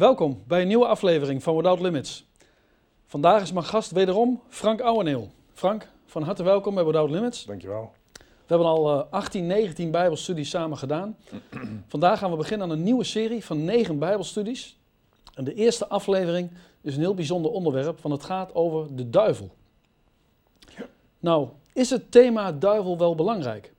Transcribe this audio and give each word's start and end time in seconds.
Welkom 0.00 0.42
bij 0.46 0.60
een 0.60 0.68
nieuwe 0.68 0.86
aflevering 0.86 1.42
van 1.42 1.56
Without 1.56 1.80
Limits. 1.80 2.26
Vandaag 3.06 3.42
is 3.42 3.52
mijn 3.52 3.64
gast 3.64 3.90
wederom 3.90 4.40
Frank 4.48 4.80
Ouweneel. 4.80 5.30
Frank, 5.52 5.88
van 6.06 6.22
harte 6.22 6.42
welkom 6.42 6.74
bij 6.74 6.84
Without 6.84 7.10
Limits. 7.10 7.44
Dankjewel. 7.44 7.92
We 8.12 8.22
hebben 8.46 8.66
al 8.66 9.00
eh, 9.00 9.12
18, 9.12 9.46
19 9.46 9.90
Bijbelstudies 9.90 10.50
samen 10.50 10.78
gedaan. 10.78 11.16
Vandaag 11.88 12.18
gaan 12.18 12.30
we 12.30 12.36
beginnen 12.36 12.66
aan 12.70 12.72
een 12.72 12.82
nieuwe 12.82 13.04
serie 13.04 13.44
van 13.44 13.64
9 13.64 13.98
Bijbelstudies. 13.98 14.78
En 15.34 15.44
de 15.44 15.54
eerste 15.54 15.88
aflevering 15.88 16.50
is 16.80 16.94
een 16.94 17.00
heel 17.00 17.14
bijzonder 17.14 17.50
onderwerp, 17.50 18.00
want 18.00 18.14
het 18.14 18.24
gaat 18.24 18.54
over 18.54 18.96
de 18.96 19.10
duivel. 19.10 19.50
Nou, 21.18 21.48
is 21.72 21.90
het 21.90 22.10
thema 22.10 22.52
duivel 22.52 22.98
wel 22.98 23.14
belangrijk? 23.14 23.72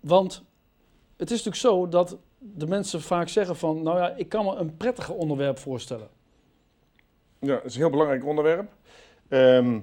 Want 0.00 0.42
het 1.16 1.30
is 1.30 1.44
natuurlijk 1.44 1.56
zo 1.56 1.88
dat 1.88 2.16
de 2.52 2.66
mensen 2.66 3.00
vaak 3.00 3.28
zeggen 3.28 3.56
van, 3.56 3.82
nou 3.82 3.98
ja, 3.98 4.10
ik 4.16 4.28
kan 4.28 4.44
me 4.44 4.54
een 4.54 4.76
prettiger 4.76 5.14
onderwerp 5.14 5.58
voorstellen. 5.58 6.08
Ja, 7.38 7.54
het 7.54 7.64
is 7.64 7.74
een 7.74 7.80
heel 7.80 7.90
belangrijk 7.90 8.24
onderwerp. 8.26 8.72
Ehm, 9.28 9.80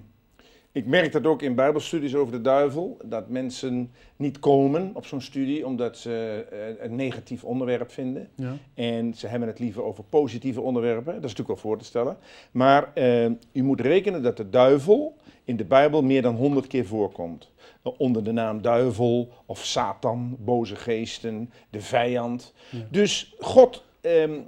ik 0.71 0.85
merk 0.85 1.11
dat 1.11 1.25
ook 1.25 1.41
in 1.41 1.55
bijbelstudies 1.55 2.15
over 2.15 2.33
de 2.33 2.41
duivel, 2.41 2.97
dat 3.05 3.29
mensen 3.29 3.91
niet 4.15 4.39
komen 4.39 4.91
op 4.93 5.05
zo'n 5.05 5.21
studie 5.21 5.65
omdat 5.65 5.97
ze 5.97 6.45
eh, 6.51 6.85
een 6.85 6.95
negatief 6.95 7.43
onderwerp 7.43 7.91
vinden. 7.91 8.29
Ja. 8.35 8.53
En 8.73 9.13
ze 9.13 9.27
hebben 9.27 9.47
het 9.47 9.59
liever 9.59 9.83
over 9.83 10.03
positieve 10.03 10.61
onderwerpen, 10.61 11.13
dat 11.13 11.23
is 11.23 11.29
natuurlijk 11.29 11.47
wel 11.47 11.71
voor 11.71 11.77
te 11.77 11.85
stellen. 11.85 12.17
Maar 12.51 12.91
eh, 12.93 13.25
u 13.51 13.63
moet 13.63 13.81
rekenen 13.81 14.23
dat 14.23 14.37
de 14.37 14.49
duivel 14.49 15.15
in 15.43 15.57
de 15.57 15.65
Bijbel 15.65 16.01
meer 16.01 16.21
dan 16.21 16.35
honderd 16.35 16.67
keer 16.67 16.85
voorkomt. 16.85 17.51
Onder 17.97 18.23
de 18.23 18.31
naam 18.31 18.61
duivel 18.61 19.29
of 19.45 19.65
Satan, 19.65 20.37
boze 20.39 20.75
geesten, 20.75 21.51
de 21.69 21.81
vijand. 21.81 22.53
Ja. 22.69 22.79
Dus 22.89 23.35
God, 23.39 23.83
ehm, 24.01 24.39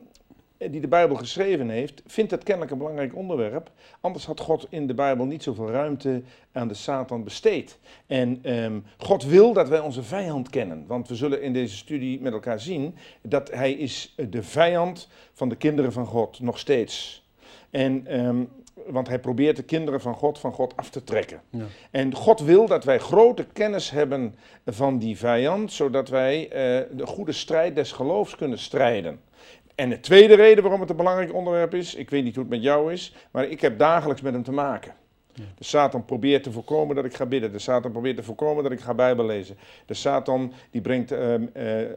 die 0.72 0.81
de 0.81 0.88
Bijbel 0.88 1.16
geschreven 1.16 1.70
heeft, 1.70 2.02
vindt 2.05 2.31
het 2.31 2.44
kennelijk 2.44 2.72
een 2.72 2.77
belangrijk 2.77 3.16
onderwerp. 3.16 3.72
Anders 4.02 4.25
had 4.25 4.39
God 4.39 4.67
in 4.70 4.88
de 4.88 4.94
Bijbel 4.94 5.25
niet 5.25 5.44
zoveel 5.44 5.70
ruimte 5.70 6.22
aan 6.52 6.67
de 6.67 6.73
Satan 6.73 7.23
besteed. 7.23 7.78
En 8.08 8.39
ehm, 8.42 8.80
God 8.97 9.23
wil 9.23 9.53
dat 9.53 9.70
wij 9.70 9.80
onze 9.80 10.03
vijand 10.03 10.50
kennen. 10.50 10.83
Want 10.88 11.08
we 11.08 11.16
zullen 11.16 11.42
in 11.42 11.53
deze 11.53 11.75
studie 11.75 12.22
met 12.22 12.33
elkaar 12.33 12.59
zien 12.59 12.95
dat 13.22 13.52
hij 13.52 13.72
is 13.72 14.16
de 14.30 14.44
vijand 14.44 15.08
van 15.33 15.50
de 15.50 15.55
kinderen 15.55 15.92
van 15.92 16.05
God, 16.05 16.39
nog 16.39 16.59
steeds. 16.59 17.23
En, 17.70 18.08
ehm, 18.08 18.44
want 18.88 19.08
hij 19.08 19.20
probeert 19.20 19.55
de 19.55 19.64
kinderen 19.64 20.02
van 20.02 20.16
God 20.16 20.39
van 20.39 20.53
God 20.53 20.77
af 20.77 20.89
te 20.89 21.03
trekken. 21.03 21.42
Ja. 21.50 21.66
En 21.92 22.16
God 22.16 22.39
wil 22.39 22.67
dat 22.67 22.83
wij 22.83 23.00
grote 23.00 23.45
kennis 23.53 23.89
hebben 23.89 24.36
van 24.66 24.98
die 24.98 25.17
vijand, 25.17 25.72
zodat 25.72 26.09
wij 26.09 26.44
eh, 26.44 26.50
de 26.98 27.05
goede 27.05 27.31
strijd 27.31 27.75
des 27.75 27.92
geloofs 27.92 28.36
kunnen 28.36 28.59
strijden. 28.59 29.20
En 29.75 29.89
de 29.89 29.99
tweede 29.99 30.35
reden 30.35 30.63
waarom 30.63 30.81
het 30.81 30.89
een 30.89 30.95
belangrijk 30.95 31.33
onderwerp 31.33 31.73
is, 31.73 31.95
ik 31.95 32.09
weet 32.09 32.23
niet 32.23 32.35
hoe 32.35 32.43
het 32.43 32.53
met 32.53 32.63
jou 32.63 32.93
is, 32.93 33.16
maar 33.31 33.47
ik 33.47 33.61
heb 33.61 33.77
dagelijks 33.77 34.21
met 34.21 34.33
hem 34.33 34.43
te 34.43 34.52
maken. 34.52 34.93
Ja. 35.33 35.43
De 35.57 35.63
Satan 35.63 36.05
probeert 36.05 36.43
te 36.43 36.52
voorkomen 36.52 36.95
dat 36.95 37.05
ik 37.05 37.15
ga 37.15 37.25
bidden. 37.25 37.52
De 37.52 37.59
Satan 37.59 37.91
probeert 37.91 38.17
te 38.17 38.23
voorkomen 38.23 38.63
dat 38.63 38.71
ik 38.71 38.80
ga 38.80 38.93
Bijbel 38.93 39.25
lezen. 39.25 39.57
De 39.85 39.93
Satan 39.93 40.53
die 40.71 40.81
brengt 40.81 41.11
ehm, 41.11 41.45
eh, 41.53 41.81
eh, 41.81 41.95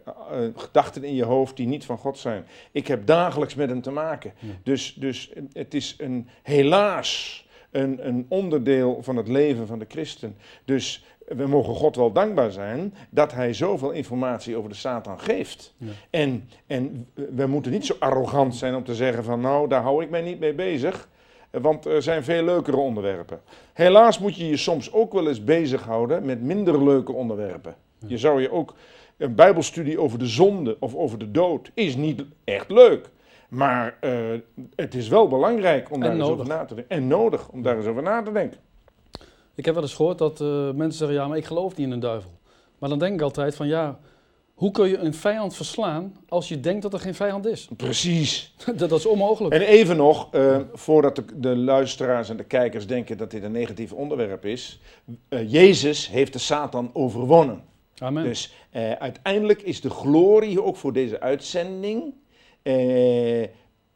gedachten 0.55 1.05
in 1.05 1.15
je 1.15 1.25
hoofd 1.25 1.57
die 1.57 1.67
niet 1.67 1.85
van 1.85 1.99
God 1.99 2.19
zijn. 2.19 2.47
Ik 2.73 2.87
heb 2.87 3.07
dagelijks 3.07 3.55
met 3.55 3.69
hem 3.69 3.83
te 3.83 3.91
maken. 3.91 4.33
Ja. 4.39 4.49
Dus, 4.63 4.95
dus 4.95 5.33
het 5.53 5.75
is 5.75 5.95
een, 5.99 6.29
helaas 6.43 7.45
een, 7.71 8.07
een 8.07 8.27
onderdeel 8.29 9.03
van 9.03 9.17
het 9.17 9.29
leven 9.29 9.67
van 9.67 9.79
de 9.79 9.87
christen. 9.89 10.37
Dus 10.65 11.05
we 11.27 11.47
mogen 11.47 11.75
God 11.75 11.97
wel 11.97 12.13
dankbaar 12.13 12.51
zijn 12.51 12.95
dat 13.11 13.33
hij 13.33 13.55
zoveel 13.55 13.91
informatie 13.91 14.57
over 14.57 14.71
de 14.71 14.77
Satan 14.77 15.21
geeft. 15.21 15.75
Ja. 15.77 15.91
En, 16.11 16.49
en 16.67 17.09
we 17.15 17.47
moeten 17.47 17.73
niet 17.73 17.87
zo 17.87 17.97
arrogant 17.99 18.57
zijn 18.57 18.75
om 18.75 18.85
te 18.85 18.95
zeggen 18.95 19.25
van 19.25 19.41
nou, 19.41 19.69
daar 19.69 19.83
hou 19.83 20.03
ik 20.03 20.11
mij 20.11 20.23
niet 20.23 20.41
mee 20.41 20.55
bezig. 20.55 21.09
Want 21.51 21.85
er 21.85 22.03
zijn 22.03 22.25
veel 22.25 22.45
leukere 22.45 22.77
onderwerpen. 22.77 23.41
Helaas 23.73 24.19
moet 24.19 24.37
je 24.37 24.49
je 24.49 24.57
soms 24.57 24.93
ook 24.93 25.13
wel 25.13 25.29
eens 25.29 25.45
bezighouden 25.45 26.25
met 26.25 26.43
minder 26.43 26.85
leuke 26.85 27.13
onderwerpen. 27.13 27.75
Je 28.07 28.19
zou 28.19 28.41
je 28.41 28.53
ook 28.53 28.75
een 29.17 29.35
bijbelstudie 29.35 30.01
over 30.01 30.19
de 30.19 30.27
zonde 30.27 30.77
of 30.81 30.95
over 30.95 31.19
de 31.19 31.31
dood 31.31 31.71
is 31.75 31.97
niet 31.97 32.25
echt 32.45 32.71
leuk. 32.71 33.11
Maar 33.49 33.97
eh, 34.01 34.13
het 34.75 34.95
is 34.95 35.09
wel 35.09 35.29
belangrijk 35.29 35.91
om 35.91 36.03
En 36.03 36.09
daar 36.09 36.19
eens 36.19 36.29
over 36.29 36.47
na 36.47 36.65
te 36.65 36.75
denken. 36.75 36.97
En 36.97 37.07
nodig 37.07 37.49
om 37.49 37.63
daar 37.63 37.77
eens 37.77 37.87
over 37.87 38.03
na 38.03 38.23
te 38.23 38.33
denken. 38.33 38.59
Ik 39.57 39.65
heb 39.65 39.75
wel 39.75 39.83
eens 39.83 39.95
gehoord 39.95 40.19
dat 40.19 40.41
eh, 40.41 40.71
mensen 40.71 40.99
zeggen, 40.99 41.17
ja, 41.17 41.29
maar 41.29 41.37
ik 41.37 41.45
geloof 41.45 41.77
niet 41.77 41.87
in 41.87 41.93
een 41.93 42.01
duivel. 42.01 42.31
Maar 42.79 42.89
dan 42.89 42.99
denk 42.99 43.15
ik 43.15 43.21
altijd 43.21 43.57
van, 43.57 43.67
ja, 43.67 43.99
hoe 44.55 44.71
kun 44.71 44.89
je 44.89 44.99
een 44.99 45.15
vijand 45.15 45.57
verslaan 45.57 46.17
als 46.29 46.49
je 46.49 46.61
denkt 46.61 46.83
dat 46.83 46.93
er 46.93 47.01
geen 47.01 47.15
vijand 47.15 47.47
is? 47.47 47.69
Precies. 47.77 48.55
dat, 48.77 48.89
dat 48.89 48.99
is 48.99 49.07
onmogelijk. 49.07 49.55
En 49.55 49.61
even 49.61 49.97
nog, 49.97 50.29
eh, 50.33 50.61
voordat 50.73 51.17
de, 51.17 51.25
de 51.37 51.57
luisteraars 51.57 52.29
en 52.29 52.37
de 52.37 52.45
kijkers 52.45 52.87
denken 52.87 53.19
dat 53.19 53.31
dit 53.31 53.43
een 53.43 53.53
negatief 53.53 53.93
onderwerp 53.93 54.45
is. 54.45 54.81
eh, 55.29 55.53
Jezus 55.53 56.09
heeft 56.09 56.33
de 56.33 56.39
Satan 56.39 56.91
overwonnen. 56.93 57.63
Amen. 57.99 58.25
Dus 58.25 58.55
uiteindelijk 58.99 59.63
is 59.63 59.81
de 59.81 59.91
glorie 59.91 60.63
ook 60.63 60.77
voor 60.77 60.93
deze 60.93 61.21
uitzending 61.21 62.15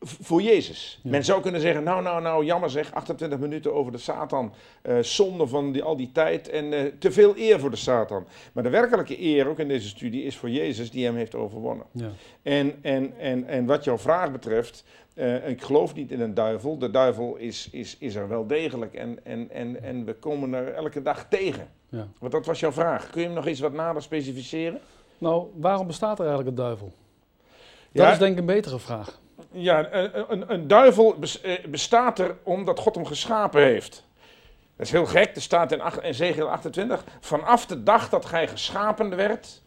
voor 0.01 0.43
Jezus. 0.43 1.01
Ja. 1.03 1.11
Men 1.11 1.25
zou 1.25 1.41
kunnen 1.43 1.61
zeggen, 1.61 1.83
nou, 1.83 2.03
nou, 2.03 2.23
nou, 2.23 2.45
jammer 2.45 2.71
zeg, 2.71 2.93
28 2.93 3.39
minuten 3.39 3.75
over 3.75 3.93
de 3.93 3.99
Satan. 3.99 4.53
eh, 4.83 4.99
zonde 4.99 5.47
van 5.47 5.73
die, 5.73 5.83
al 5.83 5.97
die 5.97 6.13
tijd 6.13 6.49
en 6.49 6.73
eh, 6.73 6.93
te 6.99 7.13
veel 7.13 7.33
eer 7.37 7.61
voor 7.61 7.71
de 7.71 7.77
Satan. 7.77 8.27
Maar 8.53 8.63
de 8.63 8.69
werkelijke 8.71 9.21
eer, 9.23 9.47
ook 9.49 9.59
in 9.59 9.69
deze 9.69 9.89
studie, 9.89 10.25
is 10.25 10.37
voor 10.37 10.51
Jezus 10.51 10.91
die 10.91 11.05
hem 11.05 11.17
heeft 11.17 11.35
overwonnen. 11.35 11.87
ja. 11.93 12.11
En, 12.43 12.79
en, 12.83 13.13
en, 13.19 13.47
en 13.47 13.67
wat 13.67 13.85
jouw 13.85 13.99
vraag 13.99 14.33
betreft, 14.33 14.85
eh, 15.15 15.49
ik 15.49 15.63
geloof 15.63 15.95
niet 15.95 16.11
in 16.11 16.21
een 16.21 16.35
duivel. 16.35 16.79
De 16.79 16.91
duivel 16.91 17.37
is, 17.37 17.69
is, 17.73 17.97
is 17.99 18.15
er 18.15 18.29
wel 18.29 18.47
degelijk 18.47 18.95
en, 18.95 19.19
en, 19.25 19.51
en, 19.51 19.83
en 19.83 20.05
we 20.05 20.15
komen 20.15 20.53
er 20.55 20.73
elke 20.73 21.03
dag 21.03 21.27
tegen. 21.29 21.69
Ja. 21.89 22.09
Want 22.19 22.33
dat 22.33 22.47
was 22.47 22.61
jouw 22.61 22.73
vraag. 22.73 23.11
Kun 23.11 23.21
je 23.21 23.27
hem 23.27 23.37
nog 23.37 23.47
iets 23.47 23.61
wat 23.61 23.73
nader 23.73 24.03
specificeren? 24.03 24.81
Nou, 25.19 25.47
waarom 25.55 25.87
bestaat 25.87 26.19
er 26.19 26.27
eigenlijk 26.27 26.57
een 26.57 26.65
duivel? 26.65 26.93
Dat 27.93 28.05
Ja, 28.07 28.13
is 28.13 28.19
denk 28.19 28.33
ik 28.33 28.39
een 28.39 28.47
betere 28.47 28.79
vraag. 28.79 29.19
Ja 29.51 29.93
een, 29.93 30.33
een, 30.33 30.53
een 30.53 30.67
duivel 30.67 31.17
eh, 31.43 31.65
bestaat 31.65 32.19
er 32.19 32.37
omdat 32.43 32.79
God 32.79 32.95
hem 32.95 33.07
geschapen 33.07 33.63
heeft. 33.63 34.05
Dat 34.77 34.87
is 34.87 34.93
heel 34.93 35.07
gek, 35.07 35.37
er 35.37 35.43
staat 35.43 35.73
in 35.73 35.81
Ezekiel 35.81 36.51
28, 36.51 37.05
vanaf 37.21 37.67
de 37.67 37.83
dag 37.83 38.09
dat 38.09 38.27
gij 38.27 38.49
geschapen 38.49 39.17
werd. 39.17 39.63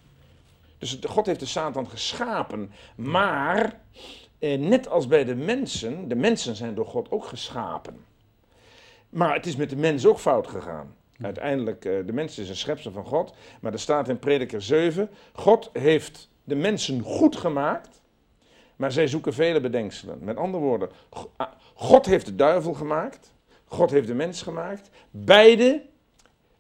Dus 0.78 1.00
God 1.08 1.26
heeft 1.26 1.40
de 1.40 1.46
Satan 1.46 1.90
geschapen, 1.90 2.72
maar 2.96 3.80
eh, 4.40 4.60
net 4.60 4.88
als 4.88 5.08
bij 5.08 5.24
de 5.24 5.36
mensen, 5.36 6.08
de 6.08 6.16
mensen 6.16 6.56
zijn 6.56 6.76
door 6.76 6.86
God 6.86 7.12
ook 7.12 7.26
geschapen. 7.26 8.06
Maar 9.10 9.34
het 9.34 9.46
is 9.46 9.56
met 9.56 9.70
de 9.70 9.76
mens 9.76 10.06
ook 10.06 10.20
fout 10.20 10.48
gegaan. 10.48 10.96
Uiteindelijk, 11.22 11.86
eh, 11.86 12.06
de 12.06 12.14
mens 12.14 12.38
is 12.38 12.50
een 12.50 12.56
schepsel 12.56 12.92
van 12.92 13.06
God, 13.06 13.34
maar 13.62 13.74
er 13.74 13.80
staat 13.80 14.10
in 14.10 14.20
Prediker 14.20 14.62
7, 14.62 15.10
God 15.34 15.70
heeft 15.74 16.30
de 16.44 16.56
mensen 16.56 17.02
goed 17.02 17.36
gemaakt, 17.36 18.02
maar 18.76 18.92
zij 18.92 19.08
zoeken 19.08 19.34
vele 19.34 19.62
bedenkselen. 19.62 20.18
Met 20.22 20.38
andere 20.38 20.64
woorden, 20.64 20.90
ah, 21.10 21.48
God 21.74 22.06
heeft 22.06 22.26
de 22.26 22.36
duivel 22.36 22.74
gemaakt, 22.74 23.34
God 23.66 23.92
heeft 23.92 24.08
de 24.08 24.14
mens 24.14 24.42
gemaakt. 24.42 24.90
Beide 25.12 25.82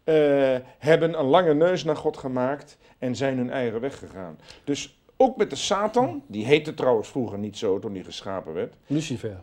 eh, 0.03 0.55
hebben 0.77 1.19
een 1.19 1.25
lange 1.25 1.53
neus 1.53 1.83
naar 1.83 1.95
God 1.95 2.17
gemaakt 2.17 2.77
en 2.97 3.15
zijn 3.15 3.37
hun 3.37 3.49
eigen 3.49 3.81
weg 3.81 3.99
gegaan. 3.99 4.39
Dus 4.63 4.97
ook 5.17 5.37
met 5.37 5.49
de 5.49 5.55
Satan, 5.55 6.23
die 6.27 6.45
heette 6.45 6.73
trouwens 6.73 7.07
vroeger 7.07 7.37
niet 7.37 7.57
zo 7.57 7.79
toen 7.79 7.93
hij 7.93 8.03
geschapen 8.03 8.53
werd. 8.53 8.73
Lucifer. 8.87 9.41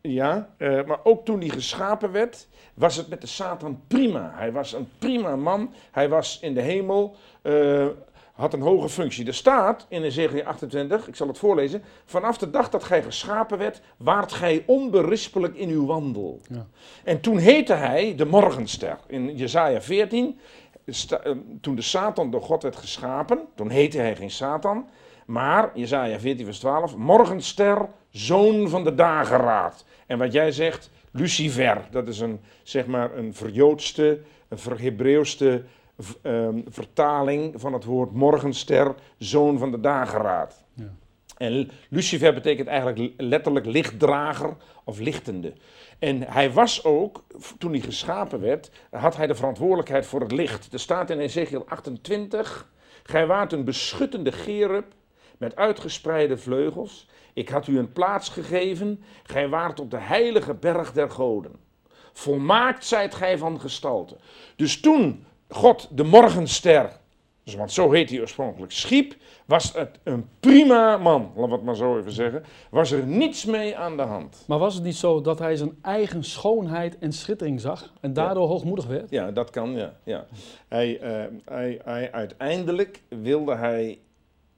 Ja, 0.00 0.54
eh, 0.56 0.84
maar 0.84 1.00
ook 1.02 1.24
toen 1.24 1.40
hij 1.40 1.48
geschapen 1.48 2.12
werd, 2.12 2.48
was 2.74 2.96
het 2.96 3.08
met 3.08 3.20
de 3.20 3.26
Satan 3.26 3.80
prima. 3.86 4.32
Hij 4.34 4.52
was 4.52 4.72
een 4.72 4.88
prima 4.98 5.36
man. 5.36 5.72
Hij 5.90 6.08
was 6.08 6.40
in 6.40 6.54
de 6.54 6.60
hemel, 6.60 7.16
eh, 7.42 7.86
had 8.38 8.52
een 8.52 8.60
hoge 8.60 8.88
functie. 8.88 9.26
Er 9.26 9.34
staat 9.34 9.86
in 9.88 10.02
Ezekiel 10.02 10.42
28, 10.42 11.08
ik 11.08 11.16
zal 11.16 11.26
het 11.26 11.38
voorlezen. 11.38 11.82
Vanaf 12.04 12.38
de 12.38 12.50
dag 12.50 12.70
dat 12.70 12.84
gij 12.84 13.02
geschapen 13.02 13.58
werd, 13.58 13.80
waart 13.96 14.32
gij 14.32 14.62
onberispelijk 14.66 15.54
in 15.56 15.68
uw 15.68 15.86
wandel. 15.86 16.40
Ja. 16.50 16.66
En 17.04 17.20
toen 17.20 17.38
heette 17.38 17.74
hij 17.74 18.14
de 18.16 18.24
morgenster. 18.24 18.98
In 19.06 19.36
Jesaja 19.36 19.80
14, 19.80 20.38
sta- 20.86 21.20
eh, 21.20 21.32
toen 21.60 21.74
de 21.74 21.82
Satan 21.82 22.30
door 22.30 22.42
God 22.42 22.62
werd 22.62 22.76
geschapen, 22.76 23.40
toen 23.54 23.70
heette 23.70 23.98
hij 23.98 24.16
geen 24.16 24.30
Satan. 24.30 24.88
Maar, 25.26 25.70
Jesaja 25.74 26.18
14 26.20 26.44
vers 26.44 26.58
12, 26.58 26.96
morgenster, 26.96 27.88
zoon 28.10 28.68
van 28.68 28.84
de 28.84 28.94
dageraad. 28.94 29.84
En 30.06 30.18
wat 30.18 30.32
jij 30.32 30.52
zegt, 30.52 30.90
Lucifer, 31.12 31.86
dat 31.90 32.08
is 32.08 32.20
een, 32.20 32.40
zeg 32.62 32.86
maar, 32.86 33.16
een 33.16 33.34
verjoodste, 33.34 34.20
een 34.48 34.58
verhebreeuwste 34.58 35.62
ehm, 36.22 36.60
vertaling 36.68 37.60
van 37.60 37.72
het 37.72 37.84
woord 37.84 38.12
morgenster, 38.12 38.94
zoon 39.18 39.58
van 39.58 39.70
de 39.70 39.80
dageraad. 39.80 40.64
Ja. 40.74 40.92
En 41.38 41.70
Lucifer 41.88 42.34
betekent 42.34 42.68
eigenlijk 42.68 43.12
letterlijk 43.16 43.66
lichtdrager 43.66 44.56
of 44.84 44.98
lichtende. 44.98 45.52
En 45.98 46.22
hij 46.22 46.52
was 46.52 46.84
ook, 46.84 47.24
toen 47.58 47.72
hij 47.72 47.80
geschapen 47.80 48.40
werd, 48.40 48.70
had 48.90 49.16
hij 49.16 49.26
de 49.26 49.34
verantwoordelijkheid 49.34 50.06
voor 50.06 50.20
het 50.20 50.32
licht. 50.32 50.72
Er 50.72 50.80
staat 50.80 51.10
in 51.10 51.18
Ezekiel 51.18 51.64
28, 51.68 52.70
gij 53.02 53.26
waart 53.26 53.52
een 53.52 53.64
beschuttende 53.64 54.32
gerub 54.32 54.84
met 55.38 55.56
uitgespreide 55.56 56.36
vleugels. 56.36 57.08
Ik 57.32 57.48
had 57.48 57.66
u 57.66 57.78
een 57.78 57.92
plaats 57.92 58.28
gegeven, 58.28 59.02
gij 59.22 59.48
waart 59.48 59.80
op 59.80 59.90
de 59.90 59.98
heilige 59.98 60.54
berg 60.54 60.92
der 60.92 61.10
goden. 61.10 61.52
Volmaakt 62.12 62.84
zijt 62.84 63.14
gij 63.14 63.38
van 63.38 63.60
gestalte. 63.60 64.16
Dus 64.56 64.80
toen 64.80 65.24
God 65.48 65.88
de 65.90 66.04
morgenster, 66.04 66.90
dus 67.44 67.54
want 67.54 67.72
zo 67.72 67.90
heet 67.92 68.10
hij 68.10 68.20
oorspronkelijk, 68.20 68.72
schiep, 68.72 69.16
was 69.44 69.72
het 69.72 69.98
een 70.02 70.28
prima 70.40 70.96
man, 70.96 71.22
laten 71.34 71.48
we 71.48 71.54
het 71.56 71.62
maar 71.64 71.76
zo 71.76 71.98
even 71.98 72.12
zeggen. 72.12 72.42
Was 72.70 72.90
er 72.90 73.06
niets 73.06 73.44
mee 73.44 73.76
aan 73.76 73.96
de 73.96 74.02
hand. 74.02 74.44
Maar 74.46 74.58
was 74.58 74.74
het 74.74 74.84
niet 74.84 74.96
zo 74.96 75.20
dat 75.20 75.38
hij 75.38 75.56
zijn 75.56 75.78
eigen 75.82 76.24
schoonheid 76.24 76.98
en 76.98 77.12
schittering 77.12 77.60
zag 77.60 77.92
en 78.00 78.12
daardoor 78.12 78.48
hoogmoedig 78.48 78.86
werd? 78.86 79.10
Ja, 79.10 79.30
dat 79.30 79.50
kan, 79.50 79.72
ja. 79.76 79.94
ja. 80.04 80.26
Hij, 80.68 80.98
eh, 81.00 81.24
hij, 81.44 81.80
hij, 81.84 82.12
uiteindelijk 82.12 83.02
wilde 83.08 83.54
hij 83.54 83.98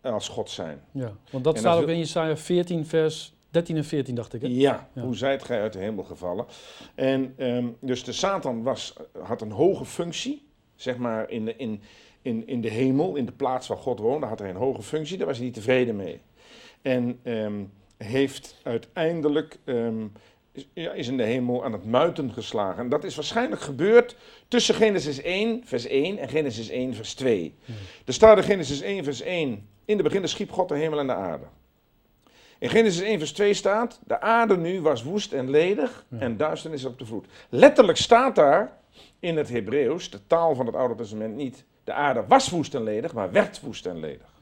als 0.03 0.29
God 0.29 0.51
zijn. 0.51 0.81
Ja, 0.93 1.13
want 1.31 1.45
dat 1.45 1.55
En 1.55 1.61
staat 1.61 1.83
ook 1.83 1.89
in 1.89 1.99
Jesaja 1.99 2.37
14, 2.37 2.87
vers 2.87 3.35
13 3.51 3.77
en 3.77 3.85
14, 3.85 4.15
dacht 4.15 4.33
ik. 4.35 4.41
Hè? 4.41 4.47
Ja, 4.51 4.89
Ja. 4.93 5.03
hoe 5.03 5.17
zijt 5.17 5.45
gij 5.45 5.61
uit 5.61 5.73
de 5.73 5.79
hemel 5.79 6.05
gevallen? 6.05 6.47
En 6.95 7.35
ehm, 7.37 7.67
dus 7.81 8.05
de 8.05 8.13
Satan 8.13 8.63
was, 8.63 8.95
had 9.23 9.41
een 9.41 9.51
hoge 9.51 9.85
functie, 9.85 10.49
zeg 10.83 10.97
maar 10.97 11.31
in 11.31 11.45
de, 11.45 11.55
in, 11.57 11.83
in, 12.23 12.47
in 12.47 12.61
de 12.61 12.69
hemel, 12.69 13.17
in 13.17 13.27
de 13.27 13.33
plaats 13.33 13.67
waar 13.69 13.79
God 13.79 13.99
woonde, 13.99 14.27
had 14.27 14.39
hij 14.39 14.49
een 14.49 14.57
hoge 14.57 14.83
functie, 14.83 15.17
daar 15.19 15.27
was 15.27 15.37
hij 15.37 15.45
niet 15.47 15.55
tevreden 15.55 15.97
mee. 15.97 16.21
En 16.83 17.19
ehm, 17.23 17.63
heeft 17.97 18.57
uiteindelijk, 18.63 19.59
ehm, 19.65 20.07
is, 20.53 20.69
ja, 20.73 20.93
is 20.93 21.09
in 21.09 21.17
de 21.17 21.23
hemel 21.23 21.65
aan 21.65 21.73
het 21.73 21.85
muiten 21.85 22.33
geslagen. 22.33 22.83
En 22.83 22.89
dat 22.89 23.05
is 23.05 23.15
waarschijnlijk 23.15 23.61
gebeurd 23.61 24.17
tussen 24.49 24.75
Genesis 24.75 25.23
1, 25.23 25.63
vers 25.65 25.87
1 25.87 26.19
en 26.19 26.29
Genesis 26.29 26.69
1, 26.69 26.95
vers 26.95 27.15
2. 27.15 27.55
Er 28.05 28.13
staat 28.13 28.37
in 28.37 28.43
Genesis 28.43 28.81
1, 28.81 29.05
vers 29.05 29.21
1, 29.21 29.69
in 29.85 29.97
de 29.97 30.03
begin 30.03 30.29
schiep 30.29 30.51
God 30.51 30.69
de 30.69 30.77
hemel 30.77 30.99
en 30.99 31.07
de 31.07 31.15
aarde. 31.15 31.45
In 32.59 32.69
Genesis 32.69 33.03
1 33.03 33.19
vers 33.19 33.33
2 33.33 33.55
staat, 33.55 34.01
de 34.07 34.21
aarde 34.21 34.57
nu 34.57 34.81
was 34.81 35.03
woest 35.03 35.33
en 35.33 35.51
ledig 35.51 36.05
Ja. 36.09 36.19
en 36.19 36.37
duisternis 36.37 36.85
op 36.85 36.99
de 36.99 37.07
vloed. 37.07 37.27
Letterlijk 37.49 37.99
staat 37.99 38.35
daar 38.35 38.80
in 39.21 39.37
het 39.37 39.49
Hebreeuws, 39.49 40.11
de 40.11 40.27
taal 40.27 40.55
van 40.55 40.67
het 40.67 40.75
Oude 40.75 40.95
Testament 40.95 41.37
niet, 41.37 41.65
de 41.85 41.93
aarde 41.93 42.25
was 42.29 42.49
woest 42.49 42.75
en 42.75 42.83
ledig, 42.83 43.13
maar 43.13 43.33
werd 43.33 43.61
woest 43.61 43.87
en 43.87 44.01
ledig. 44.01 44.41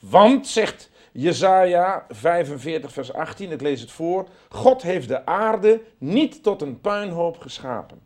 Want, 0.00 0.46
zegt 0.46 0.90
Jezaja 1.12 2.06
45 2.08 2.92
vers 2.92 3.12
18, 3.12 3.50
ik 3.50 3.60
lees 3.60 3.80
het 3.80 3.90
voor, 3.90 4.28
God 4.48 4.82
heeft 4.82 5.08
de 5.08 5.26
aarde 5.26 5.80
niet 5.98 6.42
tot 6.42 6.62
een 6.62 6.80
puinhoop 6.80 7.38
geschapen. 7.38 7.98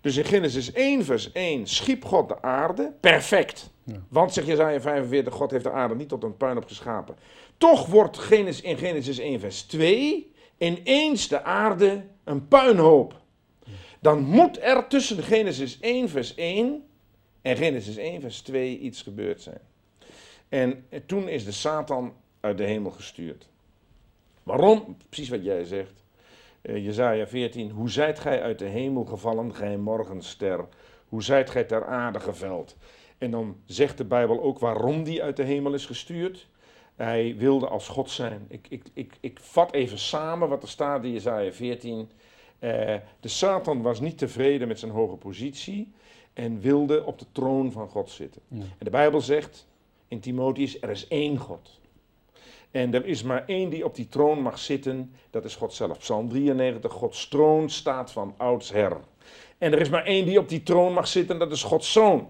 Dus 0.00 0.16
in 0.16 0.24
Genesis 0.24 0.72
1 0.72 1.04
vers 1.04 1.32
1 1.32 1.66
schiep 1.66 2.04
God 2.04 2.28
de 2.28 2.42
aarde, 2.42 2.92
perfect. 3.00 3.70
Ja. 3.82 4.02
Want, 4.08 4.32
zegt 4.32 4.46
Jezaja 4.46 4.80
45, 4.80 5.34
God 5.34 5.50
heeft 5.50 5.64
de 5.64 5.70
aarde 5.70 5.94
niet 5.94 6.08
tot 6.08 6.22
een 6.22 6.36
puinhoop 6.36 6.66
geschapen. 6.66 7.16
Toch 7.56 7.86
wordt 7.86 8.18
Genesis, 8.18 8.60
in 8.62 8.78
Genesis 8.78 9.18
1 9.18 9.40
vers 9.40 9.62
2 9.62 10.32
ineens 10.58 11.28
de 11.28 11.42
aarde 11.42 12.04
een 12.24 12.48
puinhoop. 12.48 13.14
Dan 14.06 14.22
moet 14.22 14.62
er 14.62 14.86
tussen 14.86 15.22
Genesis 15.22 15.80
1 15.80 16.08
vers 16.08 16.34
1 16.34 16.84
en 17.42 17.56
Genesis 17.56 17.96
1 17.96 18.20
vers 18.20 18.40
2 18.40 18.78
iets 18.78 19.02
gebeurd 19.02 19.42
zijn. 19.42 19.60
En 20.48 20.84
toen 21.06 21.28
is 21.28 21.44
de 21.44 21.52
Satan 21.52 22.14
uit 22.40 22.58
de 22.58 22.64
hemel 22.64 22.90
gestuurd. 22.90 23.48
Waarom? 24.42 24.96
Precies 25.08 25.28
wat 25.28 25.44
jij 25.44 25.64
zegt. 25.64 26.04
Eh, 26.62 26.84
Jezaja 26.84 27.26
14. 27.26 27.70
Hoe 27.70 27.90
zijt 27.90 28.18
gij 28.18 28.42
uit 28.42 28.58
de 28.58 28.64
hemel 28.64 29.04
gevallen, 29.04 29.54
gij 29.54 29.76
morgenster? 29.76 30.64
Hoe 31.08 31.22
zijt 31.22 31.50
gij 31.50 31.64
ter 31.64 31.86
aarde 31.86 32.20
geveld? 32.20 32.76
En 33.18 33.30
dan 33.30 33.56
zegt 33.64 33.98
de 33.98 34.04
Bijbel 34.04 34.42
ook 34.42 34.58
waarom 34.58 35.04
die 35.04 35.22
uit 35.22 35.36
de 35.36 35.44
hemel 35.44 35.74
is 35.74 35.86
gestuurd. 35.86 36.48
Hij 36.96 37.36
wilde 37.36 37.68
als 37.68 37.88
God 37.88 38.10
zijn. 38.10 38.46
Ik, 38.48 38.66
ik, 38.68 38.84
ik, 38.92 39.12
ik 39.20 39.38
vat 39.40 39.72
even 39.72 39.98
samen 39.98 40.48
wat 40.48 40.62
er 40.62 40.68
staat 40.68 41.04
in 41.04 41.12
Jezaja 41.12 41.52
14. 41.52 42.10
Eh, 42.58 42.94
de 43.20 43.28
Satan 43.28 43.82
was 43.82 44.00
niet 44.00 44.18
tevreden 44.18 44.68
met 44.68 44.78
zijn 44.78 44.92
hoge 44.92 45.16
positie 45.16 45.92
en 46.32 46.60
wilde 46.60 47.04
op 47.04 47.18
de 47.18 47.26
troon 47.32 47.72
van 47.72 47.88
God 47.88 48.10
zitten. 48.10 48.42
Ja. 48.48 48.60
En 48.60 48.84
de 48.84 48.90
Bijbel 48.90 49.20
zegt 49.20 49.66
in 50.08 50.20
Timotheus, 50.20 50.80
er 50.80 50.90
is 50.90 51.08
één 51.08 51.36
God. 51.36 51.80
En 52.70 52.94
er 52.94 53.06
is 53.06 53.22
maar 53.22 53.44
één 53.46 53.70
die 53.70 53.84
op 53.84 53.94
die 53.94 54.08
troon 54.08 54.42
mag 54.42 54.58
zitten, 54.58 55.14
dat 55.30 55.44
is 55.44 55.56
God 55.56 55.72
zelf. 55.72 55.98
Psalm 55.98 56.28
93, 56.28 56.92
Gods 56.92 57.28
troon 57.28 57.70
staat 57.70 58.12
van 58.12 58.34
oudsher. 58.36 58.96
En 59.58 59.72
er 59.72 59.80
is 59.80 59.88
maar 59.88 60.04
één 60.04 60.26
die 60.26 60.38
op 60.38 60.48
die 60.48 60.62
troon 60.62 60.92
mag 60.92 61.06
zitten, 61.06 61.38
dat 61.38 61.52
is 61.52 61.62
Gods 61.62 61.92
zoon. 61.92 62.28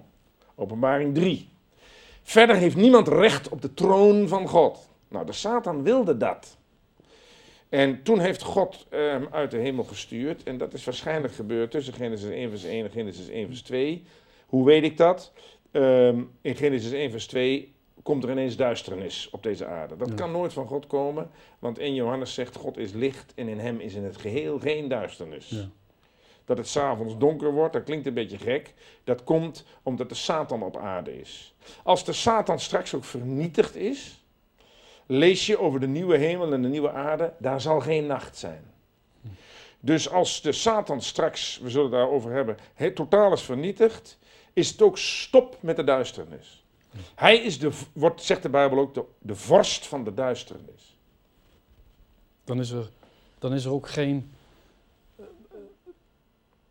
Openbaring 0.54 1.14
3. 1.14 1.48
Verder 2.22 2.56
heeft 2.56 2.76
niemand 2.76 3.08
recht 3.08 3.48
op 3.48 3.62
de 3.62 3.74
troon 3.74 4.28
van 4.28 4.48
God. 4.48 4.88
Nou, 5.08 5.26
de 5.26 5.32
Satan 5.32 5.82
wilde 5.82 6.16
dat. 6.16 6.56
En 7.76 8.02
toen 8.02 8.18
heeft 8.20 8.42
God 8.42 8.86
hem 8.90 9.28
uit 9.30 9.50
de 9.50 9.56
hemel 9.56 9.84
gestuurd. 9.84 10.42
En 10.42 10.58
dat 10.58 10.72
is 10.74 10.84
waarschijnlijk 10.84 11.34
gebeurd 11.34 11.70
tussen 11.70 11.94
Genesis 11.94 12.30
1 12.30 12.50
vers 12.50 12.64
1 12.64 12.84
en 12.84 12.90
Genesis 12.90 13.28
1 13.28 13.46
vers 13.46 13.62
2. 13.62 14.04
Hoe 14.46 14.64
weet 14.64 14.82
ik 14.82 14.96
dat? 14.96 15.32
Ehm, 15.70 16.22
in 16.40 16.56
Genesis 16.56 16.92
1 16.92 17.10
vers 17.10 17.26
2 17.26 17.74
komt 18.02 18.24
er 18.24 18.30
ineens 18.30 18.56
duisternis 18.56 19.28
op 19.30 19.42
deze 19.42 19.66
aarde. 19.66 19.96
Dat 19.96 20.08
Ja. 20.08 20.14
kan 20.14 20.30
nooit 20.30 20.52
van 20.52 20.66
God 20.66 20.86
komen, 20.86 21.30
want 21.58 21.78
in 21.78 21.94
Johannes 21.94 22.34
zegt 22.34 22.56
God 22.56 22.76
is 22.78 22.92
licht 22.92 23.32
en 23.34 23.48
in 23.48 23.58
hem 23.58 23.80
is 23.80 23.94
in 23.94 24.04
het 24.04 24.16
geheel 24.16 24.58
geen 24.58 24.88
duisternis. 24.88 25.48
Ja. 25.48 25.68
Dat 26.44 26.58
het 26.58 26.68
s'avonds 26.68 27.18
donker 27.18 27.52
wordt, 27.52 27.72
dat 27.72 27.84
klinkt 27.84 28.06
een 28.06 28.14
beetje 28.14 28.38
gek. 28.38 28.74
Dat 29.04 29.24
komt 29.24 29.64
omdat 29.82 30.08
de 30.08 30.14
Satan 30.14 30.62
op 30.62 30.76
aarde 30.76 31.20
is. 31.20 31.54
Als 31.82 32.04
de 32.04 32.12
Satan 32.12 32.60
straks 32.60 32.94
ook 32.94 33.04
vernietigd 33.04 33.76
is, 33.76 34.24
lees 35.06 35.46
je 35.46 35.58
over 35.58 35.80
de 35.80 35.86
nieuwe 35.86 36.16
hemel 36.16 36.52
en 36.52 36.62
de 36.62 36.68
nieuwe 36.68 36.92
aarde, 36.92 37.32
daar 37.38 37.60
zal 37.60 37.80
geen 37.80 38.06
nacht 38.06 38.36
zijn. 38.36 38.64
Dus 39.80 40.10
als 40.10 40.42
de 40.42 40.52
Satan 40.52 41.02
straks, 41.02 41.58
we 41.58 41.70
zullen 41.70 41.90
het 41.90 41.94
daarover 41.94 42.32
hebben, 42.32 42.56
het 42.74 42.94
totaal 42.94 43.32
is 43.32 43.42
vernietigd, 43.42 44.18
is 44.52 44.70
het 44.70 44.82
ook 44.82 44.98
stop 44.98 45.56
met 45.60 45.76
de 45.76 45.84
duisternis. 45.84 46.64
Hij 47.14 47.36
is 47.36 47.58
de, 47.58 47.70
wordt, 47.92 48.22
zegt 48.22 48.42
de 48.42 48.48
Bijbel 48.48 48.78
ook, 48.78 48.94
de, 48.94 49.04
de 49.18 49.34
vorst 49.34 49.86
van 49.86 50.04
de 50.04 50.14
duisternis. 50.14 50.96
Dan 52.44 52.60
is 52.60 52.70
er, 52.70 52.90
dan 53.38 53.54
is 53.54 53.64
er 53.64 53.72
ook 53.72 53.88
geen. 53.88 54.30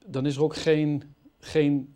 Dan 0.05 0.25
is 0.25 0.35
er 0.35 0.43
ook 0.43 0.55
geen, 0.55 1.15
geen 1.39 1.95